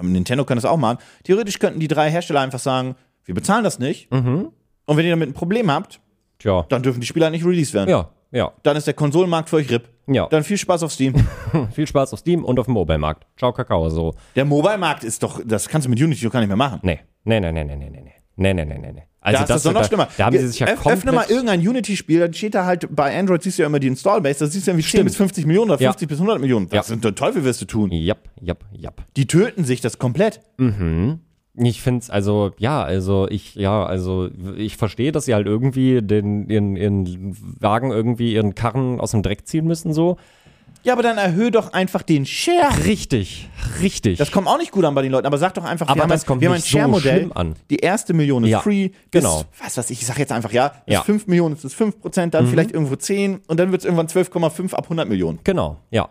[0.00, 2.96] Nintendo kann das auch machen, theoretisch könnten die drei Hersteller einfach sagen,
[3.26, 4.10] wir bezahlen das nicht.
[4.10, 4.52] Und
[4.86, 6.00] wenn ihr damit ein Problem habt,
[6.38, 6.64] Tja.
[6.70, 7.90] dann dürfen die Spiele halt nicht released werden.
[7.90, 8.08] Ja.
[8.32, 8.52] Ja.
[8.62, 9.88] Dann ist der Konsolenmarkt für euch RIP.
[10.06, 10.26] Ja.
[10.28, 11.14] Dann viel Spaß auf Steam.
[11.72, 13.26] Viel Spaß auf Steam und auf dem Mobile-Markt.
[13.36, 13.88] Ciao, Kakao.
[13.90, 14.14] So.
[14.34, 16.80] Der Mobile-Markt ist doch, das kannst du mit Unity doch gar nicht mehr machen.
[16.82, 17.00] Nee.
[17.24, 18.12] Nee, nee, nee, nee, nee, nee.
[18.36, 19.02] Nee, nee, nee, nee, nee.
[19.20, 20.08] Also da ist das doch noch da, schlimmer.
[20.16, 20.98] Da haben sie sich ja Öff- komplett...
[20.98, 23.88] Öffne mal irgendein Unity-Spiel, dann steht da halt bei Android, siehst du ja immer die
[23.88, 25.04] Install-Base, da siehst du irgendwie 10 Stimmt.
[25.04, 25.90] bis 50 Millionen oder Ja.
[25.90, 26.66] 50 bis 100 Millionen.
[26.68, 26.82] Das Ja.
[26.84, 27.90] sind der Teufel wirst du tun.
[27.92, 29.04] Jap, jap, jap.
[29.16, 30.40] Die töten sich das komplett.
[31.62, 36.00] Ich finde es, also, ja, also ich, ja, also ich verstehe, dass sie halt irgendwie
[36.02, 40.16] den, ihren, ihren Wagen irgendwie, ihren Karren aus dem Dreck ziehen müssen, so.
[40.82, 42.86] Ja, aber dann erhöhe doch einfach den Share.
[42.86, 43.50] Richtig,
[43.82, 44.16] richtig.
[44.16, 46.02] Das kommt auch nicht gut an bei den Leuten, aber sag doch einfach, Aber wir
[46.04, 47.16] haben das ein, kommt wir haben ein so Share-Modell.
[47.18, 47.54] schlimm an.
[47.68, 48.88] Die erste Million ist Ja, free.
[49.10, 49.44] genau.
[49.50, 51.02] Bis, was weiß ich, ich sag jetzt einfach, ja, bis Ja.
[51.02, 54.72] 5 Millionen ist es 5%, dann vielleicht irgendwo 10 und dann wird es irgendwann 12,5
[54.72, 55.38] ab 100 Millionen.
[55.44, 56.08] genau, ja.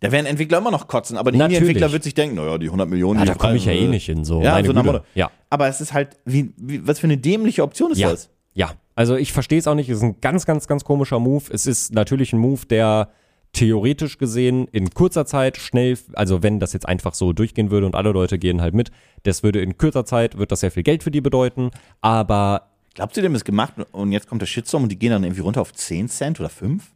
[0.00, 1.42] Da werden Entwickler immer noch kotzen, aber der.
[1.42, 3.20] Indie-Entwickler wird sich denken, naja, die 100 Millionen.
[3.20, 4.42] Ja, da komme ich ja eh äh, nicht hin, so.
[4.42, 5.02] Ja, so Güte.
[5.14, 5.30] Ja.
[5.50, 8.10] Aber es ist halt, wie, wie, was für eine dämliche Option ist Ja.
[8.10, 8.30] das?
[8.54, 9.88] Ja, also ich verstehe es auch nicht.
[9.88, 11.44] Es ist ein ganz, ganz, ganz komischer Move.
[11.52, 13.10] Es ist natürlich ein Move, der
[13.52, 17.94] theoretisch gesehen in kurzer Zeit schnell, also wenn das jetzt einfach so durchgehen würde und
[17.94, 18.90] alle Leute gehen halt mit,
[19.24, 21.70] das würde in kürzer Zeit, wird das sehr viel Geld für die bedeuten,
[22.00, 25.24] aber ihr, die haben es gemacht und jetzt kommt der Shitstorm und die gehen dann
[25.24, 26.92] irgendwie runter auf 10 Cent oder 5?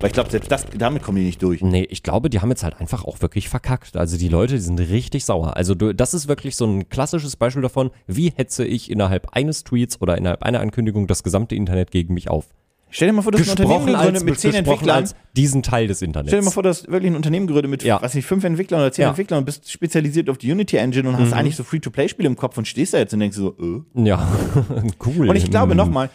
[0.00, 1.60] Weil ich glaube, selbst das, damit kommen die nicht durch.
[1.62, 3.96] nee, ich glaube, die haben jetzt halt einfach auch wirklich verkackt.
[3.96, 5.56] Also die Leute, die sind richtig sauer.
[5.56, 9.62] Also du, das ist wirklich so ein klassisches Beispiel davon, wie hetze ich innerhalb eines
[9.64, 12.46] Tweets oder innerhalb einer Ankündigung das gesamte Internet gegen mich auf.
[12.92, 14.96] Stell dir mal vor, du hast ein Unternehmen gegründet mit 10 gesprochen Entwicklern.
[14.96, 16.30] als diesen Teil des Internets.
[16.30, 18.02] Stell dir mal vor, du hast wirklich ein Unternehmen gegründet mit, Ja.
[18.02, 19.10] weiß nicht, fünf Entwicklern oder zehn Ja.
[19.10, 21.20] Entwicklern und bist spezialisiert auf die Unity Engine und Mhm.
[21.20, 23.54] hast eigentlich so Free-to-Play-Spiele im Kopf und stehst da jetzt und denkst so,
[23.94, 24.02] äh.
[24.08, 24.26] Ja,
[25.06, 25.28] cool.
[25.30, 25.78] Und ich glaube Mhm.
[25.78, 26.10] nochmal,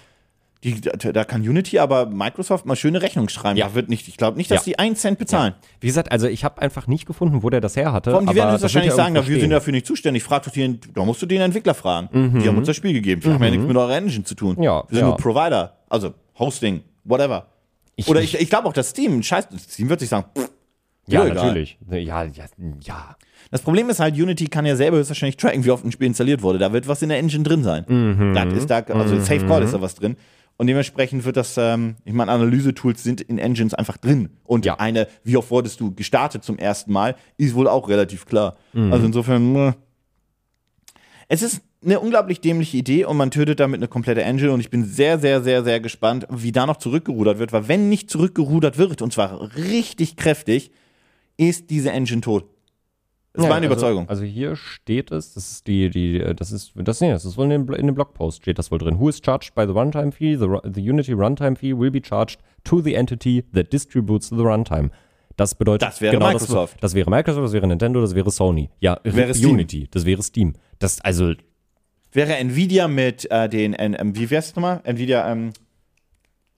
[0.74, 0.82] die,
[1.14, 3.58] da, kann Unity aber Microsoft mal schöne Rechnung schreiben.
[3.58, 3.68] Ja.
[3.68, 4.72] Da wird nicht, ich glaube nicht, dass Ja.
[4.74, 5.54] die einen Cent bezahlen.
[5.80, 8.12] Wie gesagt, also ich habe einfach nicht gefunden, wo der das her hatte.
[8.12, 10.24] Vor allem, die werden uns wahrscheinlich ja sagen, wir sind dafür nicht zuständig.
[10.24, 12.40] Frag doch den, da musst du den Entwickler fragen.
[12.42, 13.24] Die haben uns das Spiel gegeben.
[13.24, 14.56] Wir haben ja nichts mit eurer Engine zu tun.
[14.58, 14.64] Mhm.
[14.64, 15.06] Ja, wir sind ja.
[15.08, 17.48] nur Provider, also Hosting, whatever.
[17.96, 20.50] Ich- Oder ich, ich glaube auch, dass Steam, scheiß, Steam wird sich sagen, pff,
[21.08, 21.36] Ja, egal.
[21.36, 21.78] natürlich.
[21.90, 22.24] Ja, ja,
[22.82, 23.16] ja.
[23.52, 26.42] Das Problem ist halt, Unity kann ja selber höchstwahrscheinlich tracken, wie oft ein Spiel installiert
[26.42, 26.58] wurde.
[26.60, 27.86] Da wird was in der Engine drin sein.
[27.88, 28.34] Mhm.
[28.34, 30.18] Das ist da, also Safe Call ist da was drin.
[30.58, 34.30] Und dementsprechend wird das, ähm, ich meine, Analyse-Tools sind in Engines einfach drin.
[34.46, 34.76] Und Ja.
[34.80, 38.56] eine, wie oft wurdest du gestartet zum ersten Mal, ist wohl auch relativ klar.
[38.74, 38.94] Mhm.
[38.94, 39.74] Also insofern, äh,
[41.28, 44.70] es ist eine unglaublich dämliche Idee und man tötet damit eine komplette Engine und ich
[44.70, 48.78] bin sehr, sehr, sehr, sehr gespannt, wie da noch zurückgerudert wird, weil wenn nicht zurückgerudert
[48.78, 50.72] wird, und zwar richtig kräftig,
[51.38, 52.46] ist diese Engine tot.
[53.36, 54.10] Das ist Ja, meine also, Überzeugung.
[54.10, 57.38] Also hier steht es, das ist die, die, äh, das ist, das, nee, das ist
[57.38, 59.00] wohl in dem, in dem Blogpost steht das wohl drin.
[59.00, 60.36] Who is charged by the runtime fee?
[60.38, 64.90] The, the Unity runtime fee will be charged to the entity that distributes the runtime.
[65.38, 66.76] Das bedeutet, Das wäre Microsoft.
[66.76, 68.70] Das, das wäre Microsoft, das wäre Nintendo, das wäre Sony.
[68.80, 69.52] Ja, Wäre Steam.
[69.52, 70.54] Unity, das wäre Steam.
[70.80, 71.34] Das, also,
[72.14, 74.80] Wäre Nvidia mit äh, den, äh, ähm, wie heißt es nochmal?
[74.86, 75.52] Nvidia, ähm,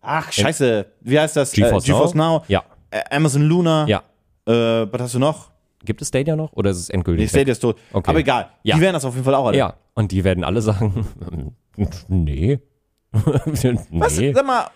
[0.02, 1.52] ach, scheiße, wie heißt das?
[1.54, 4.04] GeForce, äh, GeForce Now, Ja, Äh, Amazon Luna, ja.
[4.46, 5.50] äh, was hast du noch?
[5.88, 7.24] Gibt es Stadia noch oder ist es endgültig?
[7.24, 7.80] Nee, Stadia ist tot.
[7.92, 8.10] Okay.
[8.10, 8.76] Aber egal, Ja.
[8.76, 9.58] die wären das auf jeden Fall auch alle.
[9.58, 11.08] Ja, und die werden alle sagen,
[12.08, 12.60] nee.
[13.12, 14.34] Was, nee.
[14.34, 14.68] sag mal,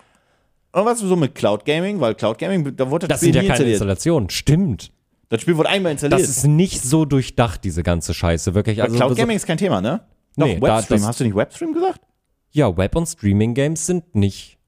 [0.72, 2.00] und was so mit Cloud Gaming?
[2.00, 3.74] Weil Cloud Gaming, da wurde das, Das Spiel sind ja keine installiert.
[3.74, 4.30] Installationen.
[4.30, 4.90] Stimmt.
[5.28, 6.20] Das Spiel wurde einmal installiert.
[6.20, 8.54] Das ist nicht so durchdacht, diese ganze Scheiße.
[8.54, 8.82] Wirklich.
[8.82, 10.00] Also, Cloud Gaming ist kein Thema, ne?
[10.36, 10.98] Doch, Nee, da- Webstream.
[11.00, 12.00] das- Hast du nicht Webstream gesagt?
[12.52, 14.58] ja, Web- und Streaming-Games sind nicht.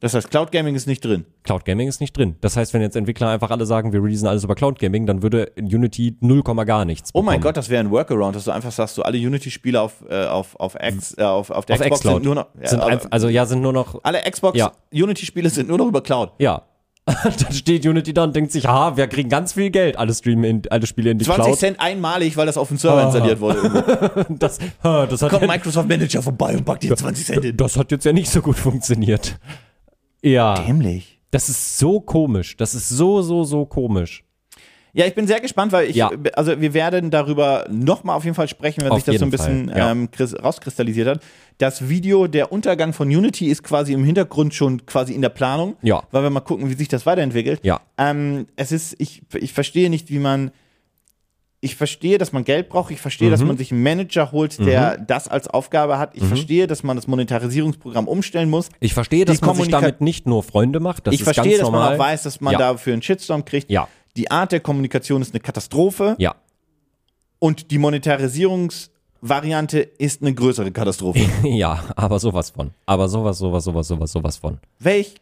[0.00, 1.26] Das heißt, Cloud Gaming ist nicht drin.
[1.44, 2.36] Cloud Gaming ist nicht drin.
[2.40, 5.22] Das heißt, wenn jetzt Entwickler einfach alle sagen, wir releasen alles über Cloud Gaming, dann
[5.22, 7.10] würde Unity 0, gar nichts.
[7.12, 7.42] Oh mein bekommen.
[7.42, 10.58] Gott, das wäre ein Workaround, dass du einfach sagst, so alle Unity-Spiele auf, äh, auf,
[10.58, 12.46] auf, X, äh, auf, auf der Auf Xbox sind nur noch.
[12.60, 14.00] Ja, sind aber einf- also ja, sind nur noch.
[14.02, 14.72] alle Xbox Ja.
[14.92, 16.32] Unity-Spiele sind nur noch über Cloud.
[16.38, 16.62] Ja.
[17.06, 19.98] dann steht Unity da und denkt sich, ha, wir kriegen ganz viel Geld.
[19.98, 21.58] Alle streamen in, alle Spiele in die 20 Cloud.
[21.58, 23.04] Cent einmalig, weil das auf dem Server Ah.
[23.04, 24.26] installiert wurde.
[24.38, 27.56] Das, ha, das, hat Kommt Microsoft Manager vorbei und packt dir 20 Cent hin.
[27.56, 29.38] das hat jetzt ja nicht so gut funktioniert.
[30.22, 30.54] Ja.
[30.54, 31.20] Dämlich.
[31.30, 32.56] Das ist so komisch.
[32.56, 34.24] Das ist so, so, so komisch.
[34.92, 36.10] Ja, ich bin sehr gespannt, weil ich, Ja.
[36.34, 39.30] also wir werden darüber nochmal auf jeden Fall sprechen, wenn Auf sich das so ein
[39.30, 39.92] bisschen ja.
[39.92, 41.22] ähm, kris- rauskristallisiert hat.
[41.58, 45.76] Das Video, der Untergang von Unity ist quasi im Hintergrund schon quasi in der Planung.
[45.82, 46.02] Ja.
[46.10, 47.60] Weil wir mal gucken, wie sich das weiterentwickelt.
[47.62, 47.80] Ja.
[47.98, 50.50] Ähm, es ist, ich, ich verstehe nicht, wie man.
[51.62, 52.90] Ich verstehe, dass man Geld braucht.
[52.90, 53.32] Ich verstehe, Mhm.
[53.32, 56.16] dass man sich einen Manager holt, der das als Aufgabe hat.
[56.16, 58.70] Ich verstehe, dass man das Monetarisierungsprogramm umstellen muss.
[58.80, 61.06] Ich verstehe, dass man sich damit nicht nur Freunde macht.
[61.06, 61.90] Das ich ist verstehe, ganz dass normal.
[61.90, 62.58] man auch weiß, dass man Ja.
[62.58, 63.70] dafür einen Shitstorm kriegt.
[63.70, 63.88] Ja.
[64.16, 66.34] Die Art der Kommunikation ist eine Katastrophe Ja.
[67.38, 71.20] und die Monetarisierungsvariante ist eine größere Katastrophe.
[71.44, 72.70] Ja, aber sowas von.
[72.86, 74.58] Aber sowas, sowas, sowas, sowas, sowas von.
[74.78, 75.14] Welch,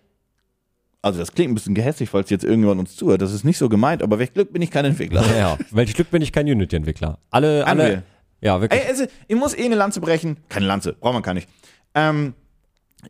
[1.03, 3.69] also das klingt ein bisschen gehässig, falls jetzt irgendjemand uns zuhört, das ist nicht so
[3.69, 5.25] gemeint, aber welch Glück bin ich kein Entwickler.
[5.37, 7.19] Ja, welch Glück bin ich kein Unity-Entwickler.
[7.31, 7.83] Alle, alle.
[7.83, 8.03] Unreal.
[8.41, 8.81] Ja, wirklich.
[8.81, 10.37] Ey, also, ich muss eh eine Lanze brechen.
[10.49, 11.49] Keine Lanze, braucht man gar nicht.
[11.95, 12.35] Ähm,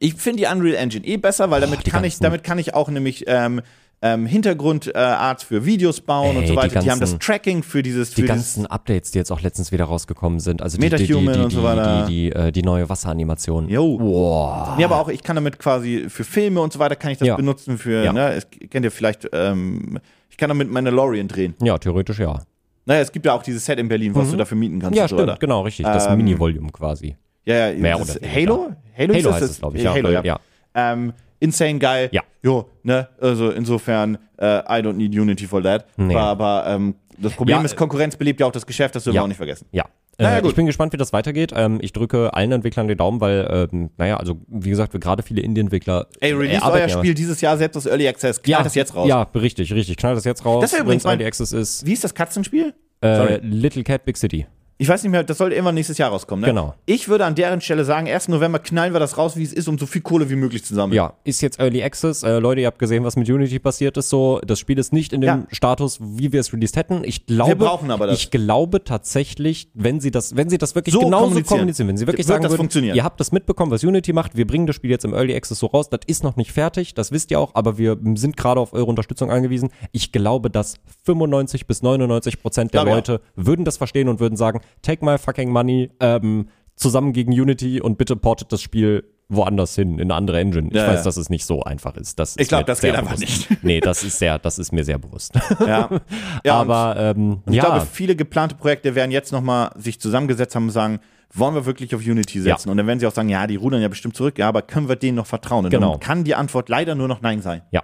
[0.00, 2.74] ich finde die Unreal Engine eh besser, weil damit die kann ich, damit kann ich
[2.74, 3.62] auch nämlich ähm,
[4.00, 6.80] ähm, Hintergrundart für Videos bauen und Ey, so die weiter.
[6.80, 9.72] Die, haben das ganzen- Tracking für dieses, Die für ganzen Updates, die jetzt auch letztens
[9.72, 12.06] wieder rausgekommen sind, also die, die, die, die, die, und so weiter.
[12.06, 13.66] die, die, äh, die neue Wasseranimation.
[13.68, 13.98] dieses, yo.
[13.98, 14.74] Boah.
[14.78, 17.28] Nee, aber auch ich kann damit quasi für Filme und so weiter kann ich das
[17.28, 17.36] Ja.
[17.36, 18.12] benutzen für, Ja.
[18.12, 19.98] ne, es, kennt ihr vielleicht, ähm,
[20.30, 21.54] ich kann damit Mandalorian drehen.
[21.62, 22.40] Ja, theoretisch ja.
[22.86, 25.02] Naja, es gibt ja auch dieses Set in Berlin, was du dafür mieten kannst Ja,
[25.02, 25.36] und stimmt, weiter.
[25.40, 25.84] genau, richtig.
[25.84, 27.16] Das Ähm, Mini-Volume quasi.
[27.44, 28.14] Ja, ja, Mehr oder.
[28.14, 28.70] Halo?
[28.96, 29.82] Halo, Halo ist heißt es, glaube ich.
[29.82, 30.22] Ja, Halo, ja.
[30.22, 30.38] ja.
[30.74, 32.08] Ähm, insane geil.
[32.12, 32.22] Ja.
[32.42, 35.86] Jo, ne, also insofern, äh, I don't need Unity for that.
[35.96, 36.14] Nee.
[36.14, 36.22] Aber,
[36.62, 39.18] aber ähm, das Problem Ja, ist, Konkurrenz belebt ja auch das Geschäft, das dürfen wir
[39.18, 39.22] Ja.
[39.24, 39.66] auch nicht vergessen.
[39.72, 39.84] Ja.
[40.20, 40.50] Naja, äh, gut.
[40.50, 41.52] ich bin gespannt, wie das weitergeht.
[41.54, 45.22] Ähm, ich drücke allen Entwicklern den Daumen, weil, ähm, naja, also wie gesagt, wir gerade
[45.22, 46.06] viele Indie-Entwickler.
[46.20, 48.42] Ey, äh, release arbeiten euer ja- Spiel dieses Jahr selbst aus Early Access.
[48.42, 49.08] Knallt Ja, das jetzt raus.
[49.08, 49.96] Ja, richtig, richtig.
[49.96, 50.60] Knall das jetzt raus.
[50.62, 51.86] Das wär übrigens wenn's mein- Early Access ist.
[51.86, 52.74] Wie ist das Katzenspiel?
[53.00, 53.38] Äh, Sorry.
[53.42, 54.46] Little Cat Big City.
[54.80, 56.46] Ich weiß nicht mehr, das sollte irgendwann nächstes Jahr rauskommen, ne?
[56.48, 56.72] Genau.
[56.86, 58.28] Ich würde an deren Stelle sagen, 1.
[58.28, 60.72] November knallen wir das raus, wie es ist, um so viel Kohle wie möglich zu
[60.72, 60.94] sammeln.
[60.96, 62.22] Ja, ist jetzt Early Access.
[62.22, 64.08] Äh, Leute, ihr habt gesehen, was mit Unity passiert ist.
[64.08, 65.46] So, das Spiel ist nicht in dem Ja.
[65.50, 67.02] Status, wie wir es released hätten.
[67.02, 68.18] Ich glaube, brauchen aber das.
[68.20, 71.58] ich glaube tatsächlich, wenn sie das, wenn sie das wirklich So genauso kommunizieren.
[71.58, 72.96] kommunizieren, wenn sie wirklich Wird sagen das würden, funktionieren.
[72.96, 75.58] ihr habt das mitbekommen, was Unity macht, wir bringen das Spiel jetzt im Early Access
[75.58, 78.60] so raus, das ist noch nicht fertig, das wisst ihr auch, aber wir sind gerade
[78.60, 79.70] auf eure Unterstützung angewiesen.
[79.90, 84.36] Ich glaube, dass 95 bis 99 Prozent der Glaube Leute würden das verstehen und würden
[84.36, 89.74] sagen, take my fucking money, ähm, zusammen gegen Unity und bitte portet das Spiel woanders
[89.74, 90.68] hin, in eine andere Engine.
[90.68, 91.02] Ich Ja, weiß, ja.
[91.04, 92.18] dass es nicht so einfach ist.
[92.18, 93.50] Das Ich glaub, mir das geht einfach bewusst.
[93.50, 93.62] nicht.
[93.62, 95.34] Nee, das ist sehr, das ist mir sehr bewusst.
[95.66, 95.90] Ja.
[96.44, 100.64] ja Aber ähm, ich ja, glaube, viele geplante Projekte werden jetzt nochmal sich zusammengesetzt haben
[100.64, 101.00] und sagen,
[101.34, 102.70] wollen wir wirklich auf Unity setzen?
[102.70, 104.88] Und dann werden sie auch sagen, ja, die rudern ja bestimmt zurück, ja, aber können
[104.88, 105.66] wir denen noch vertrauen?
[105.66, 105.90] Und Genau.
[105.90, 107.60] dann kann die Antwort leider nur noch Nein sein.
[107.70, 107.82] ja,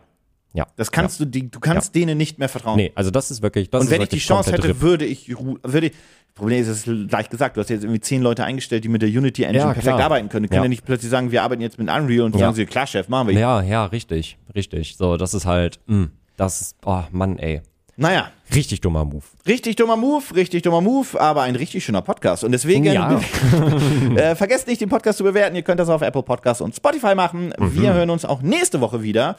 [0.55, 0.67] ja.
[0.77, 2.77] Das kannst du, die, du kannst denen nicht mehr vertrauen.
[2.77, 5.89] Nee, also das ist wirklich, das Und wenn ich die Chance hätte, würde ich, würde
[5.89, 5.93] ich,
[6.35, 9.03] Problem ist, es ist leicht gesagt, du hast jetzt irgendwie zehn Leute eingestellt, die mit
[9.03, 10.01] der Unity Engine Ja, perfekt klar.
[10.01, 10.45] arbeiten können.
[10.45, 10.65] Die können ja.
[10.65, 10.69] Ja.
[10.69, 12.41] nicht plötzlich sagen, wir arbeiten jetzt mit Unreal und Ja.
[12.41, 13.39] sagen sie, klar, Chef, machen wir.
[13.39, 14.97] Ja, ja, richtig, richtig.
[14.97, 17.63] So, das ist halt, mh, das ist, oh Mann, ey.
[17.97, 19.23] Naja, Richtig dummer Move.
[19.47, 22.45] richtig dummer Move, richtig dummer Move, aber ein richtig schöner Podcast.
[22.45, 23.21] Und deswegen Ja.
[24.17, 25.57] äh, vergesst nicht, den Podcast zu bewerten.
[25.57, 27.53] Ihr könnt das auf Apple Podcasts und Spotify machen.
[27.59, 29.37] Wir hören uns auch nächste Woche wieder.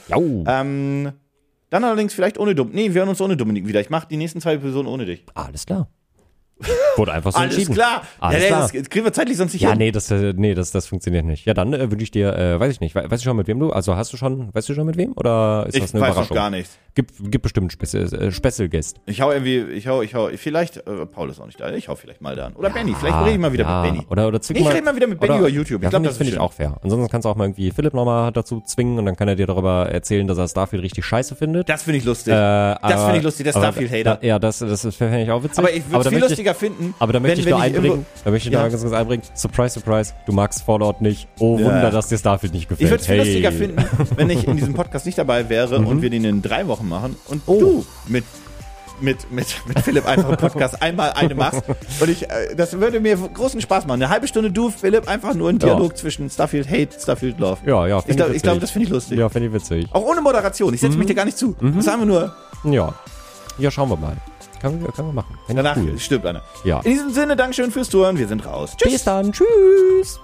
[0.48, 1.12] Ähm,
[1.70, 2.76] dann allerdings vielleicht ohne Dominik.
[2.76, 3.82] Nee, wir hören uns ohne Dominik wieder.
[3.82, 5.24] Ich mache die nächsten zwei Episoden ohne dich.
[5.34, 5.88] Alles klar.
[6.96, 7.74] Wurde einfach so Alles entschieden.
[7.76, 8.04] klar.
[8.20, 8.62] Alles ja, klar.
[8.62, 9.78] Das kriegen wir zeitlich sonst nicht Ja, hin.
[9.80, 11.46] nee, das, äh, nee, das, das funktioniert nicht.
[11.46, 13.48] Ja, dann äh, wünsche ich dir, äh, weiß ich nicht, we weißt du schon mit
[13.48, 15.94] wem du, also hast du schon, weißt du schon mit wem oder ist Ich das
[15.94, 16.36] eine weiß noch Überraschung?
[16.36, 16.78] gar nichts.
[16.96, 19.02] Gibt, gibt bestimmt Special, äh, Special Guest.
[19.06, 21.90] Ich hau irgendwie, ich hau, ich hau, vielleicht, äh, Paul ist auch nicht da, ich
[21.90, 22.54] hau vielleicht mal da an.
[22.54, 24.06] Oder Benny, vielleicht rede ich mal wieder ja, mit Benny.
[24.10, 25.82] Oder, oder zwing Ich mal, rede mal wieder mit Benny über YouTube.
[25.82, 26.78] Ich Ja, glaub, finde das finde ich auch fair.
[26.82, 29.46] Ansonsten kannst du auch mal irgendwie Philipp nochmal dazu zwingen und dann kann er dir
[29.46, 31.68] darüber erzählen, dass er Starfield richtig scheiße findet.
[31.68, 32.32] Das finde ich lustig.
[32.32, 34.24] Äh, das finde ich lustig, der Starfield-Hater.
[34.26, 35.60] Ja, das, das fände ich auch witzig.
[35.60, 36.94] Aber ich würde viel möchte lustiger finden.
[37.00, 38.68] Aber da möchte wenn- ich nur einbringen, da möchte ich Ja.
[38.68, 41.28] ganz kurz einbringen, Surprise, surprise, du magst Fallout nicht.
[41.40, 41.66] Oh Ja.
[41.66, 42.82] Wunder, dass dir Starfield nicht gefällt.
[42.86, 43.26] Ich würde es viel Hey.
[43.26, 43.86] lustiger finden,
[44.18, 47.16] wenn ich in diesem Podcast nicht dabei wäre und wir den in drei Wochen machen
[47.28, 47.60] und Oh.
[47.60, 48.24] du mit
[49.02, 51.64] mit, mit, mit Philipp einfach einen Podcast einmal eine machst.
[52.00, 54.02] Und ich, äh, das würde mir großen Spaß machen.
[54.02, 57.58] Eine halbe Stunde du, Philipp, einfach nur ein Dialog zwischen Starfield Hate, Starfield Love.
[57.66, 59.20] Ja, ja, Ich glaube, glaub, das finde ich lustig.
[59.20, 59.88] Ja, finde ich witzig.
[59.92, 60.74] Auch ohne Moderation.
[60.74, 61.58] Ich setze mich dir gar nicht zu.
[61.76, 62.34] Das haben wir nur.
[62.64, 62.94] Ja.
[63.58, 64.16] Ja, schauen wir mal.
[64.66, 65.38] Kann, können wir machen.
[65.46, 66.00] Find ich Danach cool.
[66.00, 66.42] stirbt einer.
[66.64, 66.80] Ja.
[66.80, 68.18] In diesem Sinne, Dankeschön fürs Touren.
[68.18, 68.76] Wir sind raus.
[68.76, 68.94] Tschüss.
[68.94, 69.32] Bis dann.
[69.32, 70.20] Tschüss.